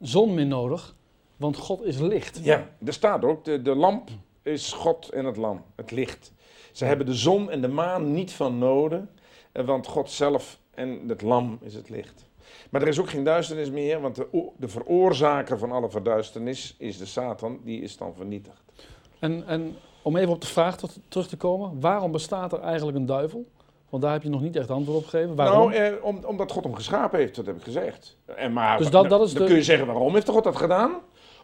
zon 0.00 0.34
meer 0.34 0.46
nodig, 0.46 0.94
want 1.36 1.56
God 1.56 1.82
is 1.82 1.98
licht. 1.98 2.40
Ja, 2.42 2.68
er 2.84 2.92
staat 2.92 3.24
ook, 3.24 3.44
de, 3.44 3.62
de 3.62 3.74
lamp 3.74 4.10
is 4.42 4.72
God 4.72 5.08
en 5.08 5.24
het 5.24 5.36
lam, 5.36 5.64
het 5.76 5.90
licht. 5.90 6.32
Ze 6.72 6.84
hebben 6.84 7.06
de 7.06 7.14
zon 7.14 7.50
en 7.50 7.60
de 7.60 7.68
maan 7.68 8.12
niet 8.12 8.32
van 8.32 8.58
nodig, 8.58 9.00
eh, 9.52 9.64
want 9.64 9.86
God 9.86 10.10
zelf 10.10 10.58
en 10.74 11.00
het 11.08 11.22
lam 11.22 11.58
is 11.62 11.74
het 11.74 11.88
licht. 11.88 12.28
Maar 12.70 12.82
er 12.82 12.88
is 12.88 12.98
ook 13.00 13.10
geen 13.10 13.24
duisternis 13.24 13.70
meer, 13.70 14.00
want 14.00 14.14
de, 14.16 14.48
de 14.56 14.68
veroorzaker 14.68 15.58
van 15.58 15.72
alle 15.72 15.90
verduisternis 15.90 16.74
is 16.78 16.98
de 16.98 17.06
Satan, 17.06 17.60
die 17.64 17.80
is 17.82 17.96
dan 17.96 18.14
vernietigd. 18.16 18.62
En, 19.18 19.46
en 19.46 19.76
om 20.02 20.16
even 20.16 20.32
op 20.32 20.40
de 20.40 20.46
vraag 20.46 20.76
ter- 20.76 20.90
terug 21.08 21.28
te 21.28 21.36
komen, 21.36 21.80
waarom 21.80 22.12
bestaat 22.12 22.52
er 22.52 22.60
eigenlijk 22.60 22.96
een 22.98 23.06
duivel? 23.06 23.46
Want 23.88 24.02
daar 24.02 24.12
heb 24.12 24.22
je 24.22 24.28
nog 24.28 24.40
niet 24.40 24.56
echt 24.56 24.70
antwoord 24.70 24.98
op 24.98 25.04
gegeven. 25.06 25.34
Waarom? 25.36 25.70
Nou, 25.70 25.74
eh, 25.74 26.04
om, 26.04 26.18
omdat 26.24 26.52
God 26.52 26.64
hem 26.64 26.74
geschapen 26.74 27.18
heeft, 27.18 27.34
dat 27.34 27.46
heb 27.46 27.56
ik 27.56 27.62
gezegd. 27.62 28.16
En 28.36 28.52
maar, 28.52 28.78
Dus 28.78 28.90
dat- 28.90 29.08
dat 29.08 29.20
is 29.26 29.32
dan 29.32 29.42
de- 29.42 29.48
kun 29.48 29.56
je 29.56 29.62
zeggen, 29.62 29.86
waarom 29.86 30.14
heeft 30.14 30.28
God 30.28 30.44
dat 30.44 30.56
gedaan? 30.56 30.90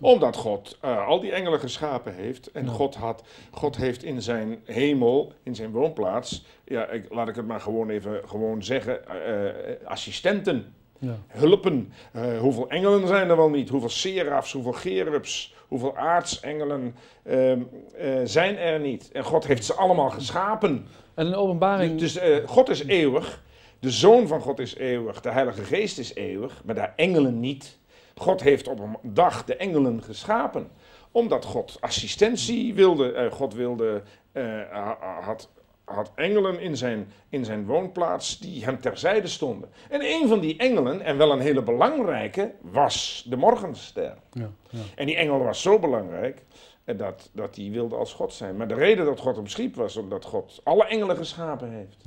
Omdat 0.01 0.37
God 0.37 0.79
eh, 0.81 1.07
al 1.07 1.21
die 1.21 1.33
engelen 1.33 1.61
geschapen 1.61 2.15
heeft. 2.15 2.51
En 2.53 2.65
Ja. 2.65 2.71
God, 2.71 2.95
had, 2.95 3.23
God 3.51 3.77
heeft 3.77 4.03
in 4.03 4.23
zijn 4.23 4.61
hemel, 4.65 5.33
in 5.43 5.55
zijn 5.55 5.71
woonplaats, 5.71 6.45
ja, 6.65 6.87
ik, 6.87 7.07
laat 7.11 7.29
ik 7.29 7.35
het 7.35 7.47
maar 7.47 7.61
gewoon 7.61 7.91
even 7.91 8.21
gewoon 8.27 8.63
zeggen, 8.63 9.09
eh, 9.09 9.49
eh, 9.49 9.77
assistenten, 9.85 10.75
ja. 10.99 11.19
hulpen. 11.27 11.93
Hoeveel 12.41 12.69
engelen 12.69 13.07
zijn 13.07 13.29
er 13.31 13.37
wel 13.37 13.51
niet? 13.51 13.69
Hoeveel 13.69 13.89
serafs, 13.89 14.53
hoeveel 14.53 14.73
gerubs, 14.73 15.55
hoeveel 15.69 15.97
aartsengelen 15.97 16.95
ehm, 17.23 17.61
eh, 17.97 18.21
zijn 18.25 18.59
er 18.59 18.81
niet? 18.81 19.11
En 19.13 19.25
God 19.25 19.47
heeft 19.47 19.65
ze 19.65 19.75
allemaal 19.75 20.11
geschapen. 20.11 20.87
En 21.15 21.31
de 21.31 21.37
openbaring, 21.37 21.99
Dus, 21.99 22.19
God 22.47 22.69
is 22.69 22.85
eeuwig, 22.85 23.43
de 23.79 23.91
Zoon 23.91 24.27
van 24.27 24.41
God 24.41 24.59
is 24.59 24.77
eeuwig, 24.77 25.21
de 25.21 25.31
Heilige 25.31 25.63
Geest 25.63 25.99
is 25.99 26.15
eeuwig, 26.15 26.63
maar 26.65 26.75
de 26.75 26.89
engelen 26.97 27.41
niet. 27.41 27.79
God 28.21 28.43
heeft 28.43 28.69
op 28.69 28.79
een 28.81 28.97
dag 29.03 29.45
de 29.45 29.57
engelen 29.57 30.03
geschapen, 30.03 30.69
omdat 31.11 31.45
God 31.45 31.77
assistentie 31.81 32.75
wilde. 32.75 33.13
Eh, 33.13 33.33
God 33.33 33.55
wilde, 33.55 34.03
eh, 34.33 34.45
ha- 34.71 35.21
had, 35.23 35.49
had 35.85 36.13
engelen 36.15 36.61
in 36.61 36.77
zijn, 36.77 37.09
in 37.29 37.45
zijn 37.45 37.67
woonplaats 37.67 38.39
die 38.39 38.65
hem 38.65 38.81
terzijde 38.81 39.27
stonden. 39.27 39.69
En 39.91 40.01
een 40.03 40.29
van 40.29 40.41
die 40.41 40.57
engelen, 40.57 41.01
en 41.01 41.17
wel 41.17 41.33
een 41.33 41.41
hele 41.41 41.63
belangrijke, 41.63 42.53
was 42.61 43.27
de 43.29 43.37
morgenster. 43.37 44.15
ja, 44.33 44.51
ja. 44.71 44.79
En 44.95 45.07
die 45.07 45.17
engel 45.17 45.39
was 45.39 45.63
zo 45.63 45.79
belangrijk 45.79 46.45
eh, 46.85 46.99
dat, 46.99 47.31
dat 47.33 47.57
hij 47.57 47.71
wilde 47.71 47.97
als 47.97 48.13
God 48.13 48.33
zijn. 48.33 48.57
Maar 48.57 48.69
de 48.69 48.75
reden 48.75 49.05
dat 49.05 49.21
God 49.21 49.37
hem 49.37 49.47
schiep 49.47 49.75
was 49.75 49.97
omdat 49.97 50.25
God 50.25 50.61
alle 50.65 50.85
engelen 50.87 51.17
geschapen 51.17 51.71
heeft. 51.71 52.05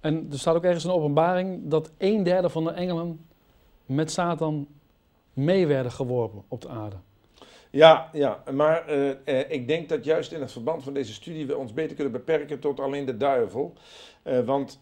En 0.00 0.28
er 0.32 0.38
staat 0.38 0.54
ook 0.56 0.64
ergens 0.64 0.84
de 0.84 0.92
openbaring 0.92 1.60
dat 1.68 1.90
een 1.98 2.22
derde 2.22 2.48
van 2.48 2.64
de 2.64 2.70
engelen 2.70 3.24
met 3.86 4.10
Satan 4.12 4.66
mee 5.40 5.66
werden 5.66 5.92
geworpen 5.92 6.42
op 6.48 6.60
de 6.60 6.68
aarde. 6.68 6.96
Ja, 7.70 8.10
ja, 8.12 8.42
maar 8.52 8.86
eh, 8.86 9.10
eh, 9.10 9.50
ik 9.50 9.68
denk 9.68 9.88
dat 9.88 10.04
juist 10.04 10.32
in 10.32 10.40
het 10.40 10.52
verband 10.52 10.82
van 10.82 10.94
deze 10.94 11.12
studie 11.12 11.46
we 11.46 11.56
ons 11.56 11.72
beter 11.72 11.94
kunnen 11.94 12.12
beperken 12.12 12.58
tot 12.58 12.80
alleen 12.80 13.04
de 13.04 13.16
duivel. 13.16 13.72
Eh, 14.22 14.40
want 14.40 14.80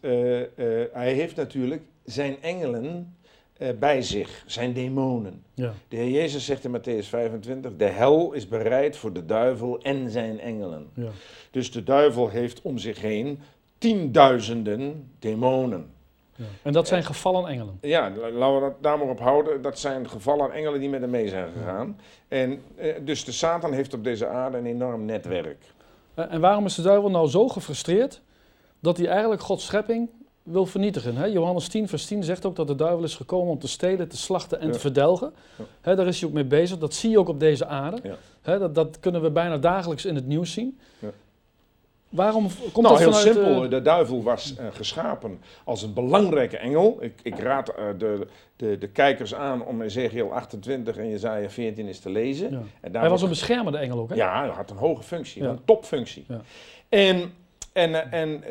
hij 0.93 1.13
heeft 1.13 1.37
natuurlijk 1.37 1.83
zijn 2.05 2.43
engelen 2.43 3.17
bij 3.79 4.03
zich, 4.03 4.45
zijn 4.47 4.73
demonen. 4.73 5.43
Ja. 5.55 5.73
De 5.89 5.97
Heer 5.97 6.11
Jezus 6.11 6.45
zegt 6.45 6.65
in 6.65 6.81
Matthäus 6.81 7.09
25, 7.09 7.77
de 7.77 7.85
hel 7.85 8.33
is 8.33 8.49
bereid 8.49 8.97
voor 8.97 9.13
de 9.13 9.25
duivel 9.25 9.83
en 9.83 10.11
zijn 10.11 10.41
engelen. 10.41 10.87
Ja. 10.95 11.09
Dus 11.51 11.71
de 11.71 11.83
duivel 11.83 12.29
heeft 12.29 12.63
om 12.63 12.79
zich 12.79 13.01
heen 13.01 13.39
tienduizenden 13.79 15.11
demonen. 15.19 15.91
Ja. 16.39 16.45
En 16.63 16.73
dat 16.73 16.89
zijn 16.89 17.05
gevallen 17.05 17.47
engelen. 17.51 17.79
Ja, 17.81 18.11
la- 18.17 18.31
laten 18.31 18.55
we 18.55 18.61
dat 18.61 18.83
daar 18.83 18.99
maar 18.99 19.09
op 19.09 19.21
houden. 19.21 19.63
Dat 19.63 19.79
zijn 19.79 20.09
gevallen 20.09 20.53
engelen 20.53 20.81
die 20.81 20.89
met 20.89 21.01
hem 21.01 21.11
mee 21.11 21.29
zijn 21.29 21.49
gegaan. 21.59 22.01
En 22.29 22.63
eh, 22.77 22.95
dus 23.05 23.25
de 23.25 23.33
Satan 23.33 23.73
heeft 23.73 23.95
op 23.95 24.05
deze 24.05 24.27
aarde 24.27 24.57
een 24.59 24.67
enorm 24.67 25.05
netwerk. 25.05 25.65
Eh, 26.15 26.25
En 26.33 26.41
waarom 26.41 26.65
is 26.65 26.75
de 26.75 26.83
duivel 26.83 27.11
nou 27.11 27.29
zo 27.29 27.49
gefrustreerd 27.49 28.21
dat 28.81 28.97
hij 28.97 29.07
eigenlijk 29.07 29.41
Gods 29.43 29.65
schepping 29.65 30.09
wil 30.43 30.67
vernietigen? 30.67 31.17
Hè? 31.17 31.25
Johannes 31.25 31.69
10, 31.69 31.89
vers 31.89 32.07
10 32.07 32.25
zegt 32.25 32.45
ook 32.47 32.57
dat 32.57 32.67
de 32.67 32.75
duivel 32.75 33.05
is 33.05 33.15
gekomen 33.17 33.53
om 33.53 33.59
te 33.59 33.69
stelen, 33.69 34.09
te 34.09 34.17
slachten 34.17 34.61
en 34.61 34.67
Ja. 34.67 34.73
te 34.73 34.79
verdelgen. 34.79 35.33
Hè, 35.81 35.97
daar 35.97 36.07
is 36.07 36.21
hij 36.21 36.29
ook 36.29 36.35
mee 36.35 36.45
bezig. 36.45 36.79
Dat 36.79 36.95
zie 36.95 37.11
je 37.11 37.19
ook 37.19 37.29
op 37.29 37.41
deze 37.41 37.67
aarde. 37.67 38.17
Hè, 38.43 38.59
dat, 38.59 38.75
dat 38.75 39.01
kunnen 39.01 39.23
we 39.23 39.31
bijna 39.31 39.59
dagelijks 39.59 40.05
in 40.05 40.15
het 40.15 40.27
nieuws 40.27 40.53
zien. 40.53 40.79
Waarom 42.09 42.43
komt 42.73 42.87
nou, 42.87 42.89
dat 42.89 42.99
heel 42.99 43.13
vanuit... 43.13 43.35
simpel. 43.37 43.65
eh, 43.65 43.71
De 43.71 43.83
duivel 43.83 44.23
was 44.23 44.55
eh, 44.57 44.67
geschapen 44.73 45.41
als 45.65 45.83
een 45.83 45.93
belangrijke 45.93 46.57
engel. 46.57 46.97
Ik, 47.01 47.13
ik 47.23 47.39
raad 47.39 47.69
eh, 47.69 47.85
de, 47.99 48.27
de, 48.57 48.79
de 48.79 48.89
kijkers 48.89 49.35
aan 49.35 49.65
om 49.65 49.83
Ezekiel 49.83 50.33
28 50.33 50.97
en 50.97 51.09
Jezaja 51.11 51.51
14 51.51 51.87
eens 51.87 51.99
te 51.99 52.11
lezen. 52.11 52.51
ja. 52.51 52.61
En 52.81 52.93
daar 52.93 53.01
Hij 53.01 53.11
was 53.11 53.23
een 53.23 53.29
beschermende 53.29 53.79
engel 53.79 53.99
ook, 53.99 54.09
hè? 54.09 54.15
Ja, 54.15 54.41
hij 54.41 54.49
had 54.49 54.71
een 54.71 54.77
hoge 54.77 55.03
functie, 55.03 55.43
Ja. 55.43 55.49
een 55.49 55.65
topfunctie. 55.65 56.25
Ja. 56.29 56.41
En, 56.89 57.33
en, 57.73 58.13
en 58.13 58.43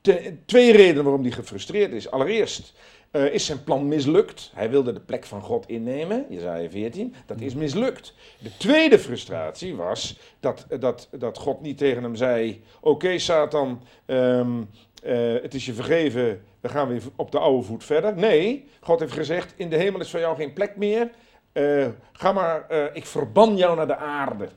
te- 0.00 0.34
twee 0.46 0.72
redenen 0.72 1.04
waarom 1.04 1.22
hij 1.22 1.30
gefrustreerd 1.30 1.92
is. 1.92 2.10
Allereerst 2.10 2.72
eh, 3.10 3.34
is 3.34 3.46
zijn 3.46 3.64
plan 3.64 3.88
mislukt. 3.88 4.50
Hij 4.54 4.70
wilde 4.70 4.92
de 4.92 5.00
plek 5.00 5.24
van 5.24 5.40
God 5.40 5.68
innemen, 5.68 6.26
Jezaja 6.28 6.68
14. 6.68 7.14
Dat 7.26 7.40
is 7.40 7.54
mislukt. 7.54 8.14
De 8.38 8.56
tweede 8.56 8.98
frustratie 8.98 9.76
was 9.76 10.18
dat, 10.40 10.66
dat, 10.80 11.08
dat 11.18 11.38
God 11.38 11.60
niet 11.60 11.78
tegen 11.78 12.02
hem 12.02 12.16
zei... 12.16 12.62
Oké, 12.80 13.18
Satan, 13.18 13.82
ehm, 14.06 14.62
eh, 15.02 15.32
het 15.42 15.54
is 15.54 15.66
je 15.66 15.72
vergeven, 15.72 16.42
we 16.60 16.68
gaan 16.68 16.88
weer 16.88 17.02
op 17.16 17.30
de 17.30 17.38
oude 17.38 17.66
voet 17.66 17.84
verder. 17.84 18.16
Nee, 18.16 18.68
God 18.80 19.00
heeft 19.00 19.12
gezegd, 19.12 19.54
in 19.56 19.70
de 19.70 19.76
hemel 19.76 20.00
is 20.00 20.10
voor 20.10 20.20
jou 20.20 20.36
geen 20.36 20.52
plek 20.52 20.76
meer... 20.76 21.10
Eh, 21.52 21.88
ga 22.12 22.32
maar, 22.32 22.66
ik 22.92 23.06
verban 23.06 23.56
jou 23.56 23.76
naar 23.76 23.86
de 23.86 23.96
aarde. 23.96 24.48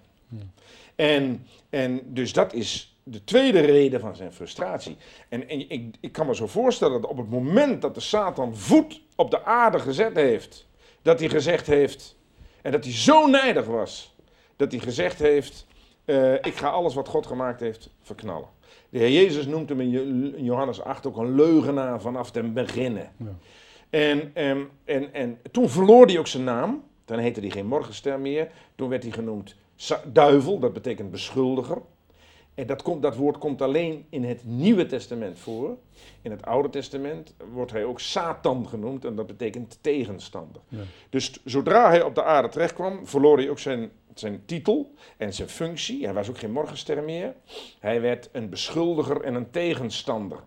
En, 0.95 1.47
en 1.69 2.01
dus 2.05 2.33
dat 2.33 2.53
is 2.53 2.92
de 3.03 3.23
tweede 3.23 3.59
reden 3.59 3.99
van 3.99 4.15
zijn 4.15 4.33
frustratie. 4.33 4.97
En, 5.29 5.49
en 5.49 5.69
ik, 5.69 5.95
ik 5.99 6.11
kan 6.11 6.27
me 6.27 6.35
zo 6.35 6.47
voorstellen 6.47 7.01
dat 7.01 7.09
op 7.09 7.17
het 7.17 7.29
moment 7.29 7.81
dat 7.81 7.95
de 7.95 8.01
Satan 8.01 8.55
voet 8.55 9.01
op 9.15 9.31
de 9.31 9.43
aarde 9.45 9.79
gezet 9.79 10.15
heeft, 10.15 10.67
dat 11.01 11.19
hij 11.19 11.29
gezegd 11.29 11.67
heeft, 11.67 12.15
en 12.61 12.71
dat 12.71 12.83
hij 12.83 12.93
zo 12.93 13.27
nijdig 13.27 13.65
was, 13.65 14.15
dat 14.55 14.71
hij 14.71 14.81
gezegd 14.81 15.19
heeft, 15.19 15.65
eh, 16.05 16.33
ik 16.33 16.55
ga 16.55 16.69
alles 16.69 16.93
wat 16.93 17.07
God 17.07 17.25
gemaakt 17.25 17.59
heeft 17.59 17.89
verknallen. 18.01 18.47
De 18.89 18.97
Heer 18.99 19.11
Jezus 19.11 19.45
noemt 19.45 19.69
hem 19.69 19.81
in 19.81 19.89
Jo- 19.89 20.35
in 20.35 20.43
Johannes 20.43 20.81
8 20.81 21.05
ook 21.05 21.17
een 21.17 21.35
leugenaar 21.35 22.01
vanaf 22.01 22.31
den 22.31 22.53
beginnen. 22.53 23.11
Ja. 23.17 23.35
En, 23.89 24.31
en, 24.33 24.69
en, 24.85 25.13
en 25.13 25.39
toen 25.51 25.69
verloor 25.69 26.05
hij 26.05 26.19
ook 26.19 26.27
zijn 26.27 26.43
naam. 26.43 26.83
Dan 27.05 27.19
heette 27.19 27.39
hij 27.39 27.49
geen 27.49 27.65
morgenster 27.65 28.19
meer. 28.19 28.51
Toen 28.75 28.89
werd 28.89 29.03
hij 29.03 29.11
genoemd 29.11 29.55
duivel, 30.05 30.59
dat 30.59 30.73
betekent 30.73 31.11
beschuldiger. 31.11 31.81
En 32.55 32.67
dat, 32.67 32.81
komt, 32.81 33.01
dat 33.01 33.15
woord 33.15 33.37
komt 33.37 33.61
alleen 33.61 34.05
in 34.09 34.23
het 34.23 34.41
Nieuwe 34.45 34.85
Testament 34.85 35.39
voor. 35.39 35.77
In 36.21 36.31
het 36.31 36.45
Oude 36.45 36.69
Testament 36.69 37.33
wordt 37.53 37.71
hij 37.71 37.83
ook 37.83 37.99
Satan 37.99 38.67
genoemd 38.67 39.05
en 39.05 39.15
dat 39.15 39.27
betekent 39.27 39.77
tegenstander. 39.81 40.61
Ja. 40.67 40.81
Dus 41.09 41.39
zodra 41.45 41.89
hij 41.89 42.01
op 42.01 42.15
de 42.15 42.23
aarde 42.23 42.49
terechtkwam, 42.49 43.07
verloor 43.07 43.37
hij 43.37 43.49
ook 43.49 43.59
zijn, 43.59 43.91
zijn 44.13 44.45
titel 44.45 44.93
en 45.17 45.33
zijn 45.33 45.49
functie. 45.49 46.03
Hij 46.03 46.13
was 46.13 46.29
ook 46.29 46.37
geen 46.37 46.51
morgenster 46.51 47.03
meer. 47.03 47.33
Hij 47.79 48.01
werd 48.01 48.29
een 48.31 48.49
beschuldiger 48.49 49.21
en 49.21 49.35
een 49.35 49.49
tegenstander. 49.49 50.39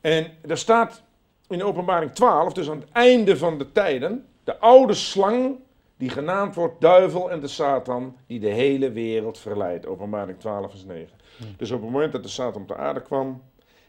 En 0.00 0.26
er 0.48 0.58
staat 0.58 1.02
in 1.48 1.62
openbaring 1.62 2.12
12, 2.12 2.52
dus 2.52 2.70
aan 2.70 2.80
het 2.80 2.90
einde 2.92 3.36
van 3.36 3.58
de 3.58 3.72
tijden, 3.72 4.26
de 4.44 4.58
oude 4.58 4.94
slang 4.94 5.58
die 6.00 6.08
genaamd 6.08 6.54
wordt 6.54 6.80
duivel 6.80 7.30
en 7.30 7.40
de 7.40 7.48
Satan, 7.48 8.16
die 8.26 8.40
de 8.40 8.48
hele 8.48 8.90
wereld 8.90 9.38
verleidt. 9.38 9.86
Openbaring 9.86 10.38
12 10.38 10.70
vers 10.70 10.84
9. 10.84 11.18
Dus 11.56 11.70
op 11.70 11.80
het 11.80 11.90
moment 11.90 12.12
dat 12.12 12.22
de 12.22 12.28
Satan 12.28 12.62
op 12.62 12.68
de 12.68 12.76
aarde 12.76 13.02
kwam, 13.02 13.42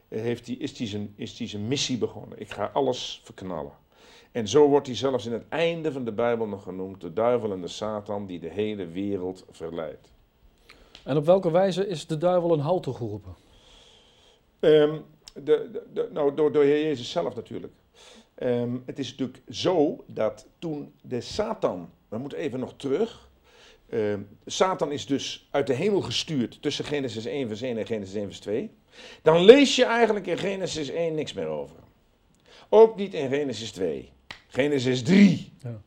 eh, 0.07 0.21
heeft 0.21 0.47
hij, 0.47 0.55
is, 0.55 0.77
hij 0.77 0.87
zijn, 0.87 1.15
zijn 1.47 1.67
missie 1.67 1.97
begonnen. 1.97 2.39
Ik 2.39 2.51
ga 2.51 2.69
alles 2.73 3.21
verknallen. 3.23 3.71
En 4.31 4.47
zo 4.47 4.67
wordt 4.67 4.87
hij 4.87 4.95
zelfs 4.95 5.25
in 5.25 5.31
het 5.31 5.43
einde 5.49 5.91
van 5.91 6.05
de 6.05 6.11
Bijbel 6.11 6.47
nog 6.47 6.63
genoemd, 6.63 7.01
de 7.01 7.13
duivel 7.13 7.51
en 7.51 7.61
de 7.61 7.67
Satan 7.67 8.25
die 8.25 8.39
de 8.39 8.49
hele 8.49 8.87
wereld 8.87 9.45
verleidt. 9.49 10.11
En 11.03 11.17
op 11.17 11.25
welke 11.25 11.51
wijze 11.51 11.87
is 11.87 12.07
de 12.07 12.17
duivel 12.17 12.53
een 12.53 12.59
halt 12.59 12.83
toegeroepen? 12.83 13.35
Ehm, 14.59 14.97
de, 15.33 15.69
de, 15.71 15.83
de- 15.93 16.09
nou, 16.11 16.35
door, 16.35 16.51
door 16.51 16.63
Heer 16.63 16.83
Jezus 16.83 17.11
zelf 17.11 17.35
natuurlijk. 17.35 17.73
Ehm, 18.35 18.77
het 18.85 18.99
is 18.99 19.09
natuurlijk 19.09 19.41
zo 19.49 20.03
dat 20.07 20.47
toen 20.59 20.93
de 21.01 21.21
Satan, 21.21 21.89
we 22.11 22.17
moeten 22.17 22.37
even 22.37 22.59
nog 22.59 22.73
terug. 22.77 23.29
Ehm, 23.89 24.21
Satan 24.45 24.91
is 24.91 25.05
dus 25.05 25.47
uit 25.51 25.67
de 25.67 25.73
hemel 25.73 26.01
gestuurd 26.01 26.61
tussen 26.61 26.85
Genesis 26.85 27.25
1 27.25 27.47
vers 27.47 27.61
1 27.61 27.77
en 27.77 27.85
Genesis 27.85 28.15
1 28.15 28.25
vers 28.25 28.39
2. 28.39 28.71
Dan 29.21 29.43
lees 29.43 29.75
je 29.75 29.85
eigenlijk 29.85 30.27
in 30.27 30.37
Genesis 30.37 30.89
1 30.89 31.15
niks 31.15 31.33
meer 31.33 31.45
over. 31.47 31.75
Ook 32.69 32.95
niet 32.95 33.13
in 33.13 33.29
Genesis 33.29 33.71
2. 33.71 34.11
Genesis 34.47 35.03
3. 35.03 35.53
Ja. 35.59 35.81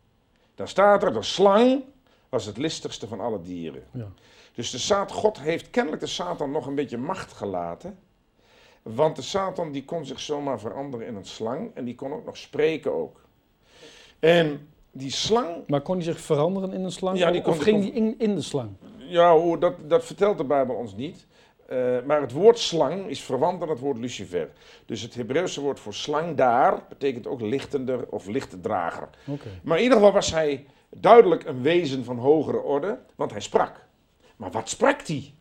Dan 0.54 0.68
staat 0.68 1.02
er, 1.02 1.12
de 1.12 1.22
slang 1.22 1.82
was 2.28 2.44
het 2.44 2.56
listigste 2.56 3.06
van 3.06 3.20
alle 3.20 3.40
dieren. 3.40 3.82
Ja. 3.92 4.12
Dus 4.54 4.70
de 4.70 4.78
Saat, 4.78 5.12
God 5.12 5.40
heeft 5.40 5.70
kennelijk 5.70 6.02
de 6.02 6.08
Satan 6.08 6.50
nog 6.50 6.66
een 6.66 6.74
beetje 6.74 6.98
macht 6.98 7.32
gelaten. 7.32 7.98
Want 8.82 9.16
de 9.16 9.22
Satan 9.22 9.72
die 9.72 9.84
kon 9.84 10.06
zich 10.06 10.20
zomaar 10.20 10.60
veranderen 10.60 11.06
in 11.06 11.16
een 11.16 11.24
slang. 11.24 11.70
En 11.74 11.84
die 11.84 11.94
kon 11.94 12.12
ook 12.12 12.24
nog 12.24 12.36
spreken 12.36 12.92
ook. 12.92 13.24
En 14.18 14.68
die 14.94 15.10
slang, 15.10 15.48
Maar 15.66 15.80
kon 15.80 15.94
hij 15.94 16.04
zich 16.04 16.20
veranderen 16.20 16.72
in 16.72 16.84
een 16.84 16.92
slang? 16.92 17.18
Ja, 17.18 17.30
die 17.30 17.42
kon- 17.42 17.52
of 17.52 17.58
ging 17.58 17.80
hij 17.80 17.90
in, 17.90 18.14
in 18.18 18.34
de 18.34 18.42
slang? 18.42 18.70
ja, 18.98 19.36
hoe, 19.36 19.58
dat, 19.58 19.74
dat 19.88 20.04
vertelt 20.04 20.38
de 20.38 20.44
Bijbel 20.44 20.74
ons 20.74 20.94
niet. 20.96 21.26
Eh, 21.66 21.78
maar 22.06 22.20
het 22.20 22.32
woord 22.32 22.58
slang 22.58 23.06
is 23.06 23.20
verwant 23.22 23.62
aan 23.62 23.68
het 23.68 23.78
woord 23.78 23.98
lucifer. 23.98 24.48
Dus 24.86 25.00
het 25.02 25.14
Hebreeuwse 25.14 25.60
woord 25.60 25.80
voor 25.80 25.94
slang 25.94 26.36
daar 26.36 26.82
betekent 26.88 27.26
ook 27.26 27.40
lichtender 27.40 28.06
of 28.08 28.26
lichtdrager. 28.26 29.08
Oké. 29.26 29.48
Maar 29.62 29.76
in 29.76 29.82
ieder 29.82 29.98
geval 29.98 30.12
was 30.12 30.30
hij 30.32 30.66
duidelijk 30.90 31.44
een 31.44 31.62
wezen 31.62 32.04
van 32.04 32.18
hogere 32.18 32.60
orde, 32.60 32.98
want 33.14 33.30
hij 33.30 33.40
sprak. 33.40 33.86
Maar 34.36 34.50
wat 34.50 34.68
sprak 34.68 35.06
hij? 35.06 35.34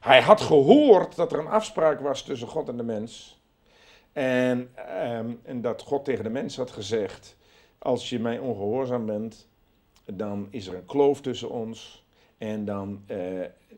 Hij 0.00 0.20
had 0.20 0.40
gehoord 0.40 1.16
dat 1.16 1.32
er 1.32 1.38
een 1.38 1.46
afspraak 1.46 2.00
was 2.00 2.22
tussen 2.22 2.48
God 2.48 2.68
en 2.68 2.76
de 2.76 2.82
mens. 2.82 3.40
En, 4.12 4.70
ehm, 4.74 5.30
en 5.42 5.60
dat 5.60 5.82
God 5.82 6.04
tegen 6.04 6.24
de 6.24 6.30
mens 6.30 6.56
had 6.56 6.70
gezegd: 6.70 7.36
Als 7.82 8.08
je 8.08 8.18
mij 8.18 8.38
ongehoorzaam 8.38 9.06
bent, 9.06 9.48
dan 10.04 10.46
is 10.50 10.66
er 10.66 10.74
een 10.74 10.86
kloof 10.86 11.20
tussen 11.20 11.50
ons 11.50 12.04
en 12.38 12.64
dan 12.64 13.02
eh, 13.06 13.18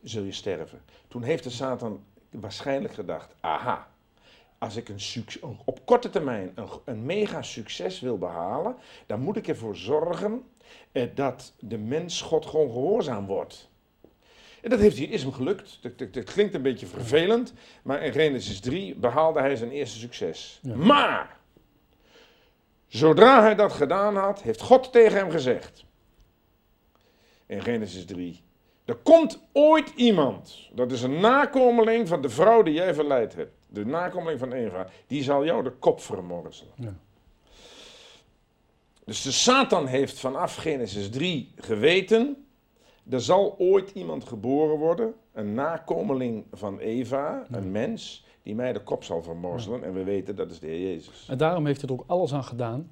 zul 0.02 0.22
je 0.22 0.32
sterven. 0.32 0.80
Toen 1.08 1.22
heeft 1.22 1.44
de 1.44 1.50
Satan 1.50 2.04
waarschijnlijk 2.30 2.94
gedacht: 2.94 3.34
Aha, 3.40 3.88
als 4.58 4.76
ik 4.76 4.88
een 4.88 5.00
succes, 5.00 5.42
op 5.64 5.86
korte 5.86 6.10
termijn 6.10 6.52
een, 6.54 6.68
een 6.84 7.04
mega 7.04 7.42
succes 7.42 8.00
wil 8.00 8.18
behalen, 8.18 8.76
dan 9.06 9.20
moet 9.20 9.36
ik 9.36 9.48
ervoor 9.48 9.76
zorgen 9.76 10.42
eh, 10.92 11.08
dat 11.14 11.52
de 11.58 11.78
mens 11.78 12.20
God 12.20 12.46
gewoon 12.46 12.70
gehoorzaam 12.70 13.26
wordt. 13.26 13.68
En 14.60 14.70
dat 14.70 14.78
heeft 14.78 14.98
hij, 14.98 15.06
is 15.06 15.22
hem 15.22 15.32
gelukt. 15.32 15.78
Dat, 15.80 15.98
dat, 15.98 16.14
dat 16.14 16.24
klinkt 16.24 16.54
een 16.54 16.62
beetje 16.62 16.86
vervelend, 16.86 17.52
maar 17.82 18.02
in 18.02 18.12
Genesis 18.12 18.60
3 18.60 18.94
behaalde 18.94 19.40
hij 19.40 19.56
zijn 19.56 19.70
eerste 19.70 19.98
succes. 19.98 20.60
Ja. 20.62 20.76
Maar, 20.76 21.36
zodra 22.94 23.42
hij 23.42 23.54
dat 23.54 23.72
gedaan 23.72 24.16
had, 24.16 24.42
heeft 24.42 24.60
God 24.60 24.92
tegen 24.92 25.18
hem 25.18 25.30
gezegd, 25.30 25.84
in 27.46 27.62
Genesis 27.62 28.04
3, 28.04 28.42
er 28.84 28.94
komt 28.94 29.40
ooit 29.52 29.92
iemand, 29.96 30.68
dat 30.72 30.92
is 30.92 31.02
een 31.02 31.20
nakomeling 31.20 32.08
van 32.08 32.22
de 32.22 32.28
vrouw 32.28 32.62
die 32.62 32.74
jij 32.74 32.94
verleid 32.94 33.34
hebt, 33.34 33.52
de 33.66 33.86
nakomeling 33.86 34.40
van 34.40 34.52
Eva, 34.52 34.86
die 35.06 35.22
zal 35.22 35.44
jou 35.44 35.62
de 35.62 35.70
kop 35.70 36.00
vermorzelen. 36.00 36.72
Ja. 36.76 36.94
Dus 39.04 39.22
de 39.22 39.32
Satan 39.32 39.86
heeft 39.86 40.18
vanaf 40.18 40.56
Genesis 40.56 41.10
3 41.10 41.52
geweten, 41.56 42.46
er 43.10 43.20
zal 43.20 43.54
ooit 43.58 43.90
iemand 43.90 44.24
geboren 44.24 44.78
worden, 44.78 45.14
een 45.32 45.54
nakomeling 45.54 46.44
van 46.52 46.78
Eva, 46.78 47.46
een 47.50 47.70
mens, 47.70 48.23
die 48.44 48.54
mij 48.54 48.72
de 48.72 48.80
kop 48.80 49.04
zal 49.04 49.22
vermorzelen. 49.22 49.84
En 49.84 49.92
we 49.92 50.04
weten 50.04 50.36
dat 50.36 50.50
is 50.50 50.58
de 50.58 50.66
Heer 50.66 50.80
Jezus. 50.92 51.26
En 51.30 51.38
daarom 51.38 51.66
heeft 51.66 51.80
hij 51.80 51.90
er 51.90 51.96
ook 51.96 52.04
alles 52.06 52.32
aan 52.34 52.44
gedaan 52.44 52.90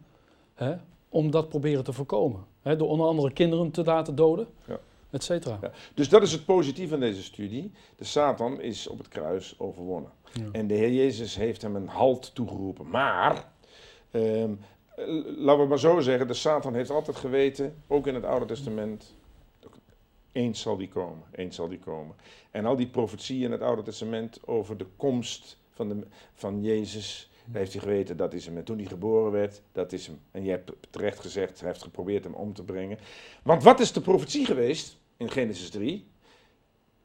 hè, 0.55 0.75
om 1.09 1.31
dat 1.31 1.49
proberen 1.49 1.85
te 1.85 1.93
voorkomen. 1.93 2.45
Hè, 2.63 2.77
door 2.77 2.89
onder 2.89 3.07
andere 3.07 3.33
kinderen 3.33 3.71
te 3.71 3.85
laten 3.85 4.15
doden, 4.15 4.47
Ja. 4.67 4.79
et 5.11 5.23
cetera. 5.25 5.59
Ja. 5.63 5.71
Dus 5.95 6.09
dat 6.09 6.23
is 6.23 6.33
het 6.33 6.45
positieve 6.45 6.89
van 6.91 7.01
deze 7.01 7.23
studie. 7.23 7.73
De 7.97 8.05
Satan 8.05 8.61
is 8.61 8.87
op 8.87 8.99
het 8.99 9.09
kruis 9.09 9.55
overwonnen. 9.59 10.11
En 10.53 10.67
de 10.67 10.75
Heer 10.75 10.93
Jezus 10.93 11.37
heeft 11.37 11.63
hem 11.63 11.77
een 11.77 11.89
halt 11.89 12.35
toegeroepen. 12.35 12.89
Maar, 12.91 13.49
ehm, 14.11 14.51
eh, 14.97 15.05
laten 15.37 15.63
we 15.63 15.67
maar 15.69 15.79
zo 15.79 16.01
zeggen, 16.01 16.27
de 16.27 16.35
Satan 16.35 16.75
heeft 16.75 16.91
altijd 16.91 17.17
geweten, 17.17 17.75
ook 17.87 18.07
in 18.07 18.15
het 18.15 18.25
Oude 18.25 18.47
Testament, 18.47 19.15
eens 20.33 20.61
zal 20.61 20.77
die 20.77 20.89
komen, 20.89 21.23
eens 21.31 21.57
zal 21.57 21.69
die 21.69 21.79
komen. 21.79 22.17
En 22.51 22.65
al 22.65 22.77
die 22.77 22.89
profetieën 22.89 23.45
in 23.45 23.53
het 23.53 23.63
Oude 23.63 23.83
Testament 23.83 24.47
over 24.47 24.77
de 24.77 24.87
komst 24.97 25.59
van, 25.71 25.89
de, 25.89 26.07
van 26.35 26.63
Jezus, 26.63 27.31
daar 27.45 27.61
heeft 27.61 27.73
hij 27.73 27.83
geweten, 27.83 28.17
dat 28.17 28.35
is 28.35 28.47
hem. 28.47 28.57
En 28.57 28.65
toen 28.65 28.79
hij 28.79 28.87
geboren 28.87 29.33
werd, 29.33 29.63
dat 29.73 29.93
is 29.93 30.07
hem. 30.07 30.21
En 30.31 30.45
je 30.45 30.51
hebt 30.51 30.73
terecht 30.91 31.21
gezegd, 31.21 31.61
hij 31.61 31.69
heeft 31.69 31.83
geprobeerd 31.83 32.25
hem 32.25 32.35
om 32.35 32.53
te 32.53 32.63
brengen. 32.63 32.99
Want 33.43 33.63
wat 33.63 33.81
is 33.81 33.93
de 33.93 34.01
profetie 34.01 34.47
geweest 34.47 34.97
in 35.17 35.31
Genesis 35.31 35.71
3? 35.71 36.07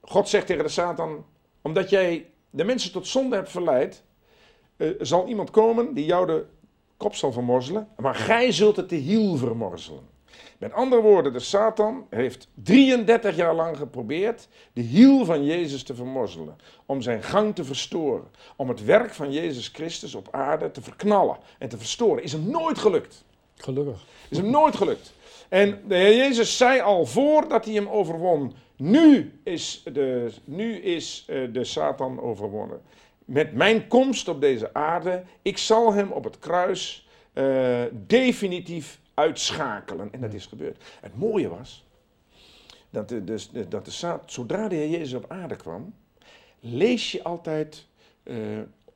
God 0.01 0.29
zegt 0.29 0.47
tegen 0.47 0.63
de 0.63 0.69
Satan, 0.69 1.25
omdat 1.61 1.89
jij 1.89 2.29
de 2.49 2.63
mensen 2.63 2.91
tot 2.91 3.07
zonde 3.07 3.35
hebt 3.35 3.51
verleid, 3.51 4.03
eh, 4.77 4.89
zal 4.99 5.27
iemand 5.27 5.49
komen 5.51 5.93
die 5.93 6.05
jou 6.05 6.25
de 6.25 6.45
kop 6.97 7.15
zal 7.15 7.31
vermorzelen, 7.31 7.87
maar 7.97 8.15
gij 8.15 8.51
zult 8.51 8.75
het 8.75 8.89
de 8.89 8.95
hiel 8.95 9.35
vermorzelen. 9.35 10.15
Met 10.57 10.73
andere 10.73 11.01
woorden, 11.01 11.33
de 11.33 11.39
Satan 11.39 12.07
heeft 12.09 12.47
33 12.53 13.35
jaar 13.35 13.55
lang 13.55 13.77
geprobeerd 13.77 14.47
de 14.73 14.81
hiel 14.81 15.25
van 15.25 15.45
Jezus 15.45 15.83
te 15.83 15.95
vermorzelen, 15.95 16.55
om 16.85 17.01
zijn 17.01 17.23
gang 17.23 17.55
te 17.55 17.63
verstoren, 17.63 18.27
om 18.55 18.69
het 18.69 18.85
werk 18.85 19.13
van 19.13 19.31
Jezus 19.31 19.67
Christus 19.67 20.15
op 20.15 20.27
aarde 20.31 20.71
te 20.71 20.81
verknallen 20.81 21.37
en 21.57 21.69
te 21.69 21.77
verstoren. 21.77 22.23
Is 22.23 22.31
hem 22.31 22.49
nooit 22.49 22.77
gelukt. 22.77 23.25
Gelukkig. 23.55 24.05
Is 24.29 24.37
hem 24.37 24.49
nooit 24.49 24.75
gelukt. 24.75 25.13
En 25.49 25.81
de 25.87 25.95
Heer 25.95 26.15
Jezus 26.15 26.57
zei 26.57 26.81
al 26.81 27.05
voordat 27.05 27.65
hij 27.65 27.73
hem 27.73 27.87
overwon, 27.87 28.53
nu 28.75 29.39
is 29.43 29.81
de, 29.93 30.31
nu 30.43 30.75
is, 30.75 31.25
eh, 31.27 31.41
de 31.51 31.63
Satan 31.63 32.21
overwonnen. 32.21 32.81
Met 33.25 33.53
mijn 33.53 33.87
komst 33.87 34.27
op 34.27 34.41
deze 34.41 34.73
aarde, 34.73 35.23
ik 35.41 35.57
zal 35.57 35.93
hem 35.93 36.11
op 36.11 36.23
het 36.23 36.39
kruis 36.39 37.07
eh, 37.33 37.81
definitief 37.91 38.99
uitschakelen. 39.17 40.13
En 40.13 40.21
dat 40.21 40.33
is 40.33 40.45
gebeurd. 40.45 40.83
Het 41.01 41.17
mooie 41.17 41.47
was, 41.47 41.85
dat 42.89 43.09
de, 43.09 43.23
dus, 43.23 43.51
dat 43.69 43.85
de 43.85 44.19
zodra 44.25 44.67
de 44.67 44.75
Heer 44.75 44.89
Jezus 44.89 45.13
op 45.13 45.31
aarde 45.31 45.55
kwam, 45.55 45.93
lees 46.59 47.11
je 47.11 47.23
altijd 47.23 47.87
eh, 48.23 48.35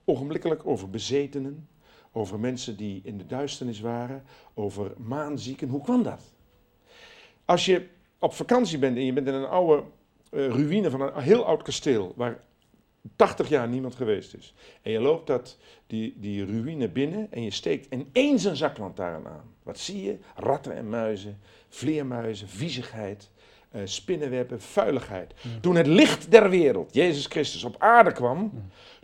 ogenblikkelijk 0.06 0.66
over 0.66 0.90
bezetenen, 0.90 1.68
over 2.12 2.40
mensen 2.40 2.78
die 2.78 3.02
in 3.04 3.18
de 3.18 3.26
duisternis 3.26 3.80
waren, 3.80 4.24
over 4.54 4.94
maanzieken. 4.98 5.70
Hoe 5.70 5.82
kwam 5.82 6.04
dat? 6.04 6.22
Als 7.46 7.66
je 7.66 7.88
op 8.20 8.34
vakantie 8.34 8.78
bent 8.78 8.98
en 8.98 9.06
je 9.06 9.14
bent 9.14 9.28
in 9.28 9.34
een 9.34 9.48
oude 9.48 9.84
eh, 10.30 10.48
ruïne 10.48 10.90
van 10.90 11.02
een 11.02 11.22
heel 11.22 11.46
oud 11.46 11.62
kasteel, 11.62 12.14
waar 12.16 12.40
80 13.16 13.50
jaar 13.50 13.68
niemand 13.68 13.96
geweest 13.96 14.34
is, 14.34 14.54
en 14.82 14.92
je 14.92 15.00
loopt 15.00 15.28
dat, 15.28 15.58
die, 15.88 16.14
die 16.18 16.46
ruïne 16.46 16.88
binnen 16.88 17.28
en 17.32 17.44
je 17.44 17.52
steekt 17.52 17.88
ineens 17.94 18.44
een 18.44 18.56
zaklantaarn 18.56 19.28
aan. 19.28 19.54
Wat 19.64 19.80
zie 19.80 20.04
je? 20.04 20.18
Ratten 20.36 20.76
en 20.76 20.90
muizen, 20.90 21.40
vleermuizen, 21.70 22.48
viezigheid, 22.48 23.30
eh, 23.72 23.82
spinnenwebben, 23.84 24.62
vuiligheid. 24.62 25.34
Toen 25.62 25.76
het 25.76 25.88
licht 25.88 26.32
der 26.32 26.50
wereld, 26.50 26.94
Jezus 26.94 27.26
Christus, 27.26 27.64
op 27.64 27.76
aarde 27.80 28.12
kwam, 28.12 28.52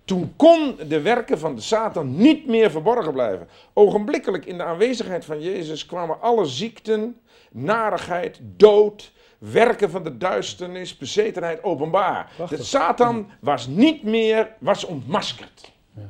toen 0.05 0.33
kon 0.35 0.75
de 0.87 1.01
werken 1.01 1.39
van 1.39 1.55
de 1.55 1.61
Satan 1.61 2.17
niet 2.17 2.47
meer 2.47 2.71
verborgen 2.71 3.13
blijven. 3.13 3.47
Ogenblikkelijk 3.73 4.45
in 4.45 4.57
de 4.57 4.63
aanwezigheid 4.63 5.25
van 5.25 5.41
Jezus 5.41 5.85
kwamen 5.85 6.21
alle 6.21 6.45
ziekten, 6.45 7.19
narigheid, 7.51 8.39
dood, 8.41 9.11
werken 9.37 9.89
van 9.89 10.03
de 10.03 10.17
duisternis, 10.17 10.97
bezetenheid 10.97 11.63
openbaar. 11.63 12.31
Prachtig. 12.35 12.57
De 12.57 12.63
Satan 12.63 13.29
was 13.39 13.67
niet 13.67 14.03
meer, 14.03 14.55
was 14.59 14.83
ontmaskerd. 14.83 15.71
Ja. 15.93 16.09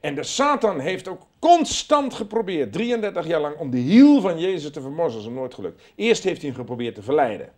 En 0.00 0.14
de 0.14 0.22
Satan 0.22 0.80
heeft 0.80 1.08
ook 1.08 1.22
constant 1.38 2.14
geprobeerd, 2.14 2.72
33 2.72 3.26
jaar 3.26 3.40
lang, 3.40 3.56
om 3.56 3.70
de 3.70 3.78
hiel 3.78 4.20
van 4.20 4.38
Jezus 4.38 4.72
te 4.72 4.80
vermorzelen. 4.80 5.12
Dat 5.12 5.20
is 5.20 5.24
hem 5.24 5.34
nooit 5.34 5.54
gelukt. 5.54 5.82
Eerst 5.94 6.24
heeft 6.24 6.40
hij 6.40 6.50
hem 6.50 6.58
geprobeerd 6.58 6.94
te 6.94 7.02
verleiden. 7.02 7.48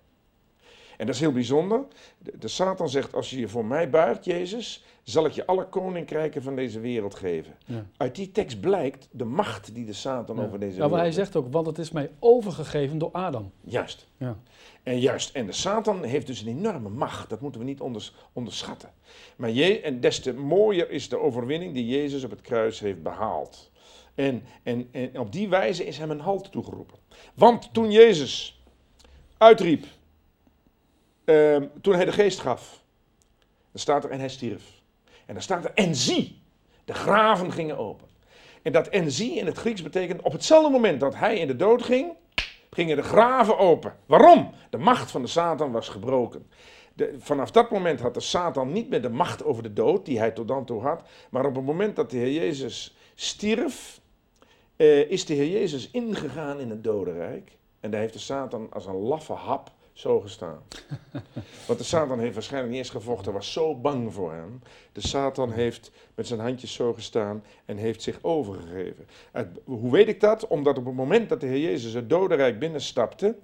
En 0.96 1.06
dat 1.06 1.14
is 1.14 1.20
heel 1.20 1.32
bijzonder. 1.32 1.84
De, 2.18 2.32
de 2.38 2.48
Satan 2.48 2.88
zegt, 2.88 3.14
als 3.14 3.30
je 3.30 3.38
je 3.38 3.48
voor 3.48 3.64
mij 3.64 3.90
buigt, 3.90 4.24
Jezus, 4.24 4.84
zal 5.06 5.24
ik 5.26 5.32
je 5.32 5.46
alle 5.46 5.68
koninkrijken 5.68 6.42
van 6.42 6.56
deze 6.56 6.80
wereld 6.80 7.14
geven. 7.14 7.54
Ja. 7.66 7.86
Uit 7.96 8.14
die 8.14 8.32
tekst 8.32 8.60
blijkt 8.60 9.08
de 9.10 9.24
macht 9.24 9.74
die 9.74 9.84
de 9.84 9.92
Satan 9.92 10.40
over 10.40 10.58
deze 10.58 10.72
Ja, 10.76 10.78
maar 10.80 10.88
wereld 10.88 10.94
hij 10.94 11.04
heeft. 11.04 11.16
zegt 11.16 11.36
ook, 11.36 11.52
want 11.52 11.66
het 11.66 11.78
is 11.78 11.90
mij 11.90 12.10
overgegeven 12.18 12.98
door 12.98 13.10
Adam. 13.12 13.52
Juist. 13.60 14.06
Ja. 14.16 14.36
En 14.82 14.98
juist, 15.00 15.34
en 15.34 15.46
de 15.46 15.52
Satan 15.52 16.04
heeft 16.04 16.26
dus 16.26 16.40
een 16.40 16.48
enorme 16.48 16.88
macht. 16.88 17.28
Dat 17.30 17.40
moeten 17.40 17.60
we 17.60 17.66
niet 17.66 17.80
onders- 17.80 18.14
onderschatten. 18.32 18.90
Maar 19.36 19.50
je, 19.50 19.80
en 19.80 20.00
des 20.00 20.20
te 20.20 20.34
mooier 20.34 20.90
is 20.90 21.08
de 21.08 21.18
overwinning 21.18 21.74
die 21.74 21.86
Jezus 21.86 22.24
op 22.24 22.30
het 22.30 22.40
kruis 22.40 22.80
heeft 22.80 23.02
behaald. 23.02 23.70
En, 24.14 24.42
en, 24.62 24.88
en 24.92 25.18
op 25.18 25.32
die 25.32 25.48
wijze 25.48 25.86
is 25.86 25.98
hem 25.98 26.10
een 26.10 26.20
halt 26.20 26.52
toegeroepen. 26.52 26.98
Want 27.34 27.68
toen 27.74 27.90
Jezus 27.90 28.62
uitriep, 29.38 29.84
ehm, 31.24 31.66
toen 31.80 31.94
hij 31.94 32.04
de 32.04 32.12
geest 32.12 32.40
gaf, 32.40 32.82
dan 33.72 33.80
staat 33.80 34.04
er 34.04 34.10
en 34.10 34.18
hij 34.18 34.28
stierf. 34.28 34.74
En 35.26 35.34
dan 35.34 35.42
staat 35.42 35.64
er 35.64 35.72
en 35.74 35.94
zie, 35.94 36.42
de 36.84 36.94
graven 36.94 37.52
gingen 37.52 37.78
open. 37.78 38.08
En 38.62 38.72
dat 38.72 38.88
en 38.88 39.10
zie 39.10 39.34
in 39.34 39.46
het 39.46 39.58
Grieks 39.58 39.82
betekent 39.82 40.22
op 40.22 40.32
hetzelfde 40.32 40.70
moment 40.70 41.00
dat 41.00 41.14
hij 41.14 41.38
in 41.38 41.46
de 41.46 41.56
dood 41.56 41.82
ging, 41.82 42.12
gingen 42.70 42.96
de 42.96 43.02
graven 43.02 43.58
open. 43.58 43.96
Waarom? 44.06 44.50
De 44.70 44.78
macht 44.78 45.10
van 45.10 45.22
de 45.22 45.28
Satan 45.28 45.72
was 45.72 45.88
gebroken. 45.88 46.46
Vanaf 47.18 47.50
dat 47.50 47.70
moment 47.70 48.00
had 48.00 48.14
de 48.14 48.20
Satan 48.20 48.72
niet 48.72 48.88
meer 48.88 49.02
de 49.02 49.08
macht 49.08 49.44
over 49.44 49.62
de 49.62 49.72
dood 49.72 50.04
die 50.04 50.18
hij 50.18 50.30
tot 50.30 50.48
dan 50.48 50.64
toe 50.64 50.82
had. 50.82 51.02
Maar 51.30 51.46
op 51.46 51.54
het 51.54 51.64
moment 51.64 51.96
dat 51.96 52.10
de 52.10 52.16
Heer 52.16 52.32
Jezus 52.32 52.96
stierf, 53.14 54.00
eh, 54.76 55.10
is 55.10 55.26
de 55.26 55.34
Heer 55.34 55.50
Jezus 55.50 55.90
ingegaan 55.90 56.60
in 56.60 56.70
het 56.70 56.84
dodenrijk. 56.84 57.56
En 57.80 57.90
daar 57.90 58.00
heeft 58.00 58.12
de 58.12 58.18
Satan 58.18 58.72
als 58.72 58.86
een 58.86 58.98
laffe 58.98 59.32
hap 59.32 59.70
zo 59.96 60.20
gestaan. 60.20 60.62
Want 61.66 61.78
de 61.78 61.84
Satan 61.84 62.18
heeft 62.20 62.34
waarschijnlijk 62.34 62.72
niet 62.72 62.82
eens 62.82 62.90
gevochten, 62.90 63.32
was 63.32 63.52
zo 63.52 63.74
bang 63.74 64.12
voor 64.12 64.32
hem. 64.32 64.62
De 64.92 65.00
Satan 65.06 65.52
heeft 65.52 65.90
met 66.14 66.26
zijn 66.26 66.40
handjes 66.40 66.72
zo 66.72 66.92
gestaan 66.92 67.44
en 67.64 67.76
heeft 67.76 68.02
zich 68.02 68.18
overgegeven. 68.22 69.06
Het- 69.32 69.58
hoe 69.64 69.90
weet 69.92 70.08
ik 70.08 70.20
dat? 70.20 70.46
Omdat 70.46 70.78
op 70.78 70.84
het 70.84 70.94
moment 70.94 71.28
dat 71.28 71.40
de 71.40 71.46
Heer 71.46 71.60
Jezus 71.70 71.92
het 71.92 72.10
dodenrijk 72.10 72.58
binnenstapte, 72.58 73.36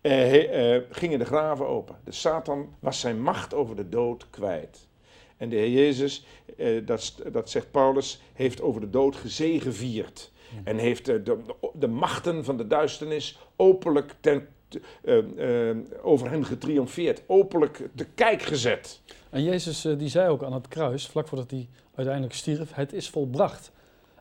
eh, 0.00 0.10
he- 0.12 0.38
eh, 0.76 0.82
gingen 0.90 1.18
de 1.18 1.24
graven 1.24 1.66
open. 1.66 1.96
De 2.04 2.12
Satan 2.12 2.74
was 2.80 3.00
zijn 3.00 3.22
macht 3.22 3.54
over 3.54 3.76
de 3.76 3.88
dood 3.88 4.30
kwijt. 4.30 4.88
En 5.36 5.48
de 5.48 5.56
Heer 5.56 5.70
Jezus, 5.70 6.26
eh, 6.56 6.86
dat, 6.86 7.14
dat 7.32 7.50
zegt 7.50 7.70
Paulus, 7.70 8.20
heeft 8.32 8.60
over 8.60 8.80
de 8.80 8.90
dood 8.90 9.16
gezegevierd. 9.16 10.32
En 10.64 10.76
heeft 10.76 11.08
eh, 11.08 11.16
de, 11.24 11.38
de 11.74 11.88
machten 11.88 12.44
van 12.44 12.56
de 12.56 12.66
duisternis 12.66 13.38
openlijk 13.56 14.14
ten, 14.20 14.48
te- 14.80 14.80
eh, 15.02 15.70
eh, 15.70 15.76
over 16.02 16.30
hen 16.30 16.44
getriomfeerd. 16.44 17.22
Openlijk 17.26 17.88
te 17.94 18.04
kijk 18.14 18.42
gezet. 18.42 19.00
En 19.30 19.42
Jezus 19.42 19.84
eh, 19.84 19.98
die 19.98 20.08
zei 20.08 20.28
ook 20.28 20.42
aan 20.42 20.52
het 20.52 20.68
kruis, 20.68 21.06
vlak 21.06 21.28
voordat 21.28 21.50
hij 21.50 21.68
uiteindelijk 21.94 22.34
stierf, 22.34 22.74
het 22.74 22.92
is 22.92 23.10
volbracht. 23.10 23.72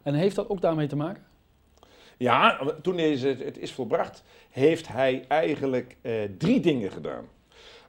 En 0.04 0.14
heeft 0.14 0.36
dat 0.36 0.50
ook 0.50 0.62
daarmee 0.62 0.88
te 0.88 0.96
maken? 0.96 1.24
Ja, 2.18 2.60
toen 2.82 2.96
deze 2.96 3.28
het, 3.28 3.58
is 3.58 3.72
volbracht, 3.72 4.24
heeft 4.50 4.88
hij 4.88 5.26
eigenlijk 5.28 5.96
drie 6.38 6.60
dingen 6.60 6.92
gedaan. 6.92 7.26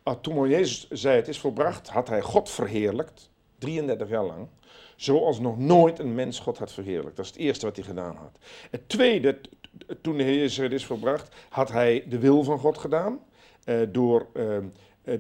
Ah, 0.03 0.14
toen 0.20 0.48
Jezus 0.48 0.88
zei 0.90 1.16
het 1.16 1.29
is 1.29 1.38
volbracht, 1.38 1.88
had 1.88 2.09
hij 2.09 2.20
God 2.20 2.50
verheerlijkt, 2.50 3.31
33 3.59 4.09
jaar 4.09 4.24
lang, 4.24 4.48
zoals 4.96 5.40
nog 5.40 5.59
nooit 5.59 5.98
een 5.98 6.14
mens 6.14 6.38
God 6.38 6.59
had 6.59 6.72
verheerlijkt. 6.72 7.16
Dat 7.16 7.24
is 7.24 7.31
het 7.31 7.40
eerste 7.40 7.66
wat 7.66 7.77
hij 7.77 7.85
gedaan 7.85 8.16
had. 8.16 8.38
Het 8.70 8.88
tweede, 8.88 9.40
toen 10.01 10.17
de 10.17 10.23
Heer 10.23 10.39
Jezus 10.39 10.71
is 10.71 10.87
volbracht, 10.87 11.35
had 11.49 11.73
hij 11.73 12.05
de 12.09 12.19
wil 12.19 12.43
van 12.43 12.59
God 12.59 12.79
gedaan, 12.79 13.21
eh, 13.65 13.77
door, 13.89 14.27
eh, 14.33 14.57
eh, 14.57 14.63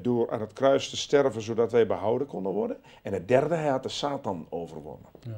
door 0.00 0.30
aan 0.30 0.40
het 0.40 0.52
kruis 0.52 0.90
te 0.90 0.96
sterven, 0.96 1.42
zodat 1.42 1.72
wij 1.72 1.86
behouden 1.86 2.26
konden 2.26 2.52
worden. 2.52 2.76
En 3.02 3.12
het 3.12 3.28
derde, 3.28 3.54
hij 3.54 3.68
had 3.68 3.82
de 3.82 3.88
Satan 3.88 4.46
overwonnen. 4.50 5.08
Ja. 5.20 5.34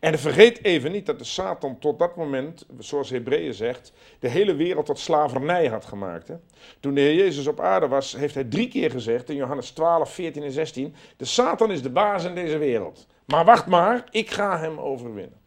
En 0.00 0.18
vergeet 0.18 0.64
even 0.64 0.92
niet 0.92 1.06
dat 1.06 1.18
de 1.18 1.24
Satan 1.24 1.78
tot 1.78 1.98
dat 1.98 2.16
moment, 2.16 2.66
zoals 2.78 3.10
Hebreeën 3.10 3.54
zegt, 3.54 3.92
de 4.18 4.28
hele 4.28 4.54
wereld 4.54 4.86
tot 4.86 4.98
slavernij 4.98 5.66
had 5.66 5.84
gemaakt. 5.84 6.28
Hè? 6.28 6.34
Toen 6.80 6.94
de 6.94 7.00
Heer 7.00 7.14
Jezus 7.14 7.46
op 7.46 7.60
aarde 7.60 7.88
was, 7.88 8.16
heeft 8.16 8.34
hij 8.34 8.44
drie 8.44 8.68
keer 8.68 8.90
gezegd 8.90 9.30
in 9.30 9.36
Johannes 9.36 9.70
12, 9.70 10.10
14 10.12 10.42
en 10.42 10.52
16: 10.52 10.94
De 11.16 11.24
Satan 11.24 11.70
is 11.70 11.82
de 11.82 11.90
baas 11.90 12.24
in 12.24 12.34
deze 12.34 12.58
wereld. 12.58 13.06
Maar 13.24 13.44
wacht 13.44 13.66
maar, 13.66 14.04
ik 14.10 14.30
ga 14.30 14.58
hem 14.58 14.78
overwinnen. 14.78 15.40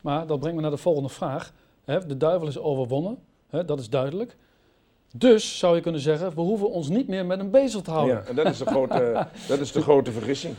Maar 0.00 0.26
dat 0.26 0.38
brengt 0.38 0.56
me 0.56 0.62
naar 0.62 0.70
de 0.70 0.76
volgende 0.76 1.08
vraag. 1.08 1.52
De 1.86 2.16
duivel 2.16 2.48
is 2.48 2.58
overwonnen, 2.58 3.18
dat 3.66 3.78
is 3.80 3.88
duidelijk. 3.90 4.36
Dus 5.12 5.58
zou 5.58 5.74
je 5.76 5.80
kunnen 5.82 6.00
zeggen, 6.00 6.34
we 6.34 6.40
hoeven 6.40 6.70
ons 6.70 6.88
niet 6.88 7.08
meer 7.08 7.26
met 7.26 7.38
hem 7.38 7.50
bezig 7.50 7.82
te 7.82 7.90
houden. 7.90 8.16
Ja, 8.16 8.24
en 8.24 8.34
dat 8.36 8.46
is 8.46 8.58
de 8.58 8.66
grote, 8.66 9.26
dat 9.48 9.58
is 9.58 9.72
de 9.72 9.82
grote 9.82 10.12
vergissing. 10.12 10.54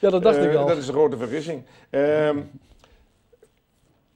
Ja, 0.00 0.10
dat 0.10 0.22
dacht 0.22 0.36
Eh, 0.36 0.50
ik 0.50 0.56
al. 0.56 0.66
Dat 0.66 0.76
is 0.76 0.86
de 0.86 0.92
grote 0.92 1.16
vergissing. 1.16 1.64
Ehm, 1.90 2.38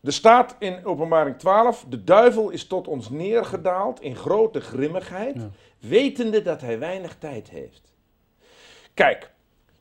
Er 0.02 0.12
staat 0.12 0.56
in 0.58 0.84
Openbaring 0.84 1.38
12: 1.38 1.84
De 1.88 2.04
duivel 2.04 2.50
is 2.50 2.66
tot 2.66 2.88
ons 2.88 3.10
neergedaald 3.10 4.00
in 4.00 4.16
grote 4.16 4.60
grimmigheid, 4.60 5.34
Ja. 5.36 5.50
wetende 5.78 6.42
dat 6.42 6.60
hij 6.60 6.78
weinig 6.78 7.16
tijd 7.18 7.50
heeft. 7.50 7.92
Kijk, 8.94 9.30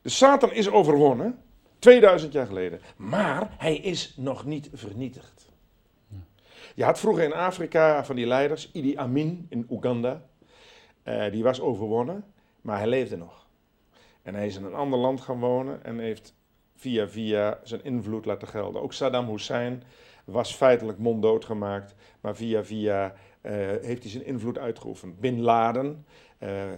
de 0.02 0.08
Satan 0.08 0.52
is 0.52 0.70
overwonnen, 0.70 1.38
2000 1.78 2.32
jaar 2.32 2.46
geleden, 2.46 2.80
maar 2.96 3.54
hij 3.58 3.76
is 3.76 4.14
nog 4.16 4.44
niet 4.44 4.68
vernietigd. 4.72 5.48
Je 6.74 6.84
had 6.84 7.00
vroeger 7.00 7.24
in 7.24 7.32
Afrika 7.32 8.04
van 8.04 8.16
die 8.16 8.26
leiders, 8.26 8.70
Idi 8.72 8.96
Amin 8.96 9.46
in 9.48 9.66
Oeganda, 9.70 10.22
eh, 11.02 11.30
die 11.30 11.42
was 11.42 11.60
overwonnen, 11.60 12.24
maar 12.60 12.78
hij 12.78 12.86
leefde 12.86 13.16
nog. 13.16 13.46
En 14.22 14.34
hij 14.34 14.46
is 14.46 14.56
in 14.56 14.64
een 14.64 14.74
ander 14.74 14.98
land 14.98 15.20
gaan 15.20 15.40
wonen 15.40 15.84
en 15.84 15.98
heeft 15.98 16.34
via 16.76 17.08
via 17.08 17.60
zijn 17.62 17.84
invloed 17.84 18.24
laten 18.24 18.48
gelden. 18.48 18.82
Ook 18.82 18.92
Saddam 18.92 19.28
Hussein 19.28 19.82
was 20.24 20.54
feitelijk 20.54 20.98
monddood 20.98 21.44
gemaakt, 21.44 21.94
maar 22.20 22.36
via 22.36 22.64
via 22.64 23.14
eh, 23.40 23.52
heeft 23.80 24.02
hij 24.02 24.10
zijn 24.10 24.26
invloed 24.26 24.58
uitgeoefend. 24.58 25.20
Bin 25.20 25.40
Laden 25.40 26.06
eh, 26.38 26.70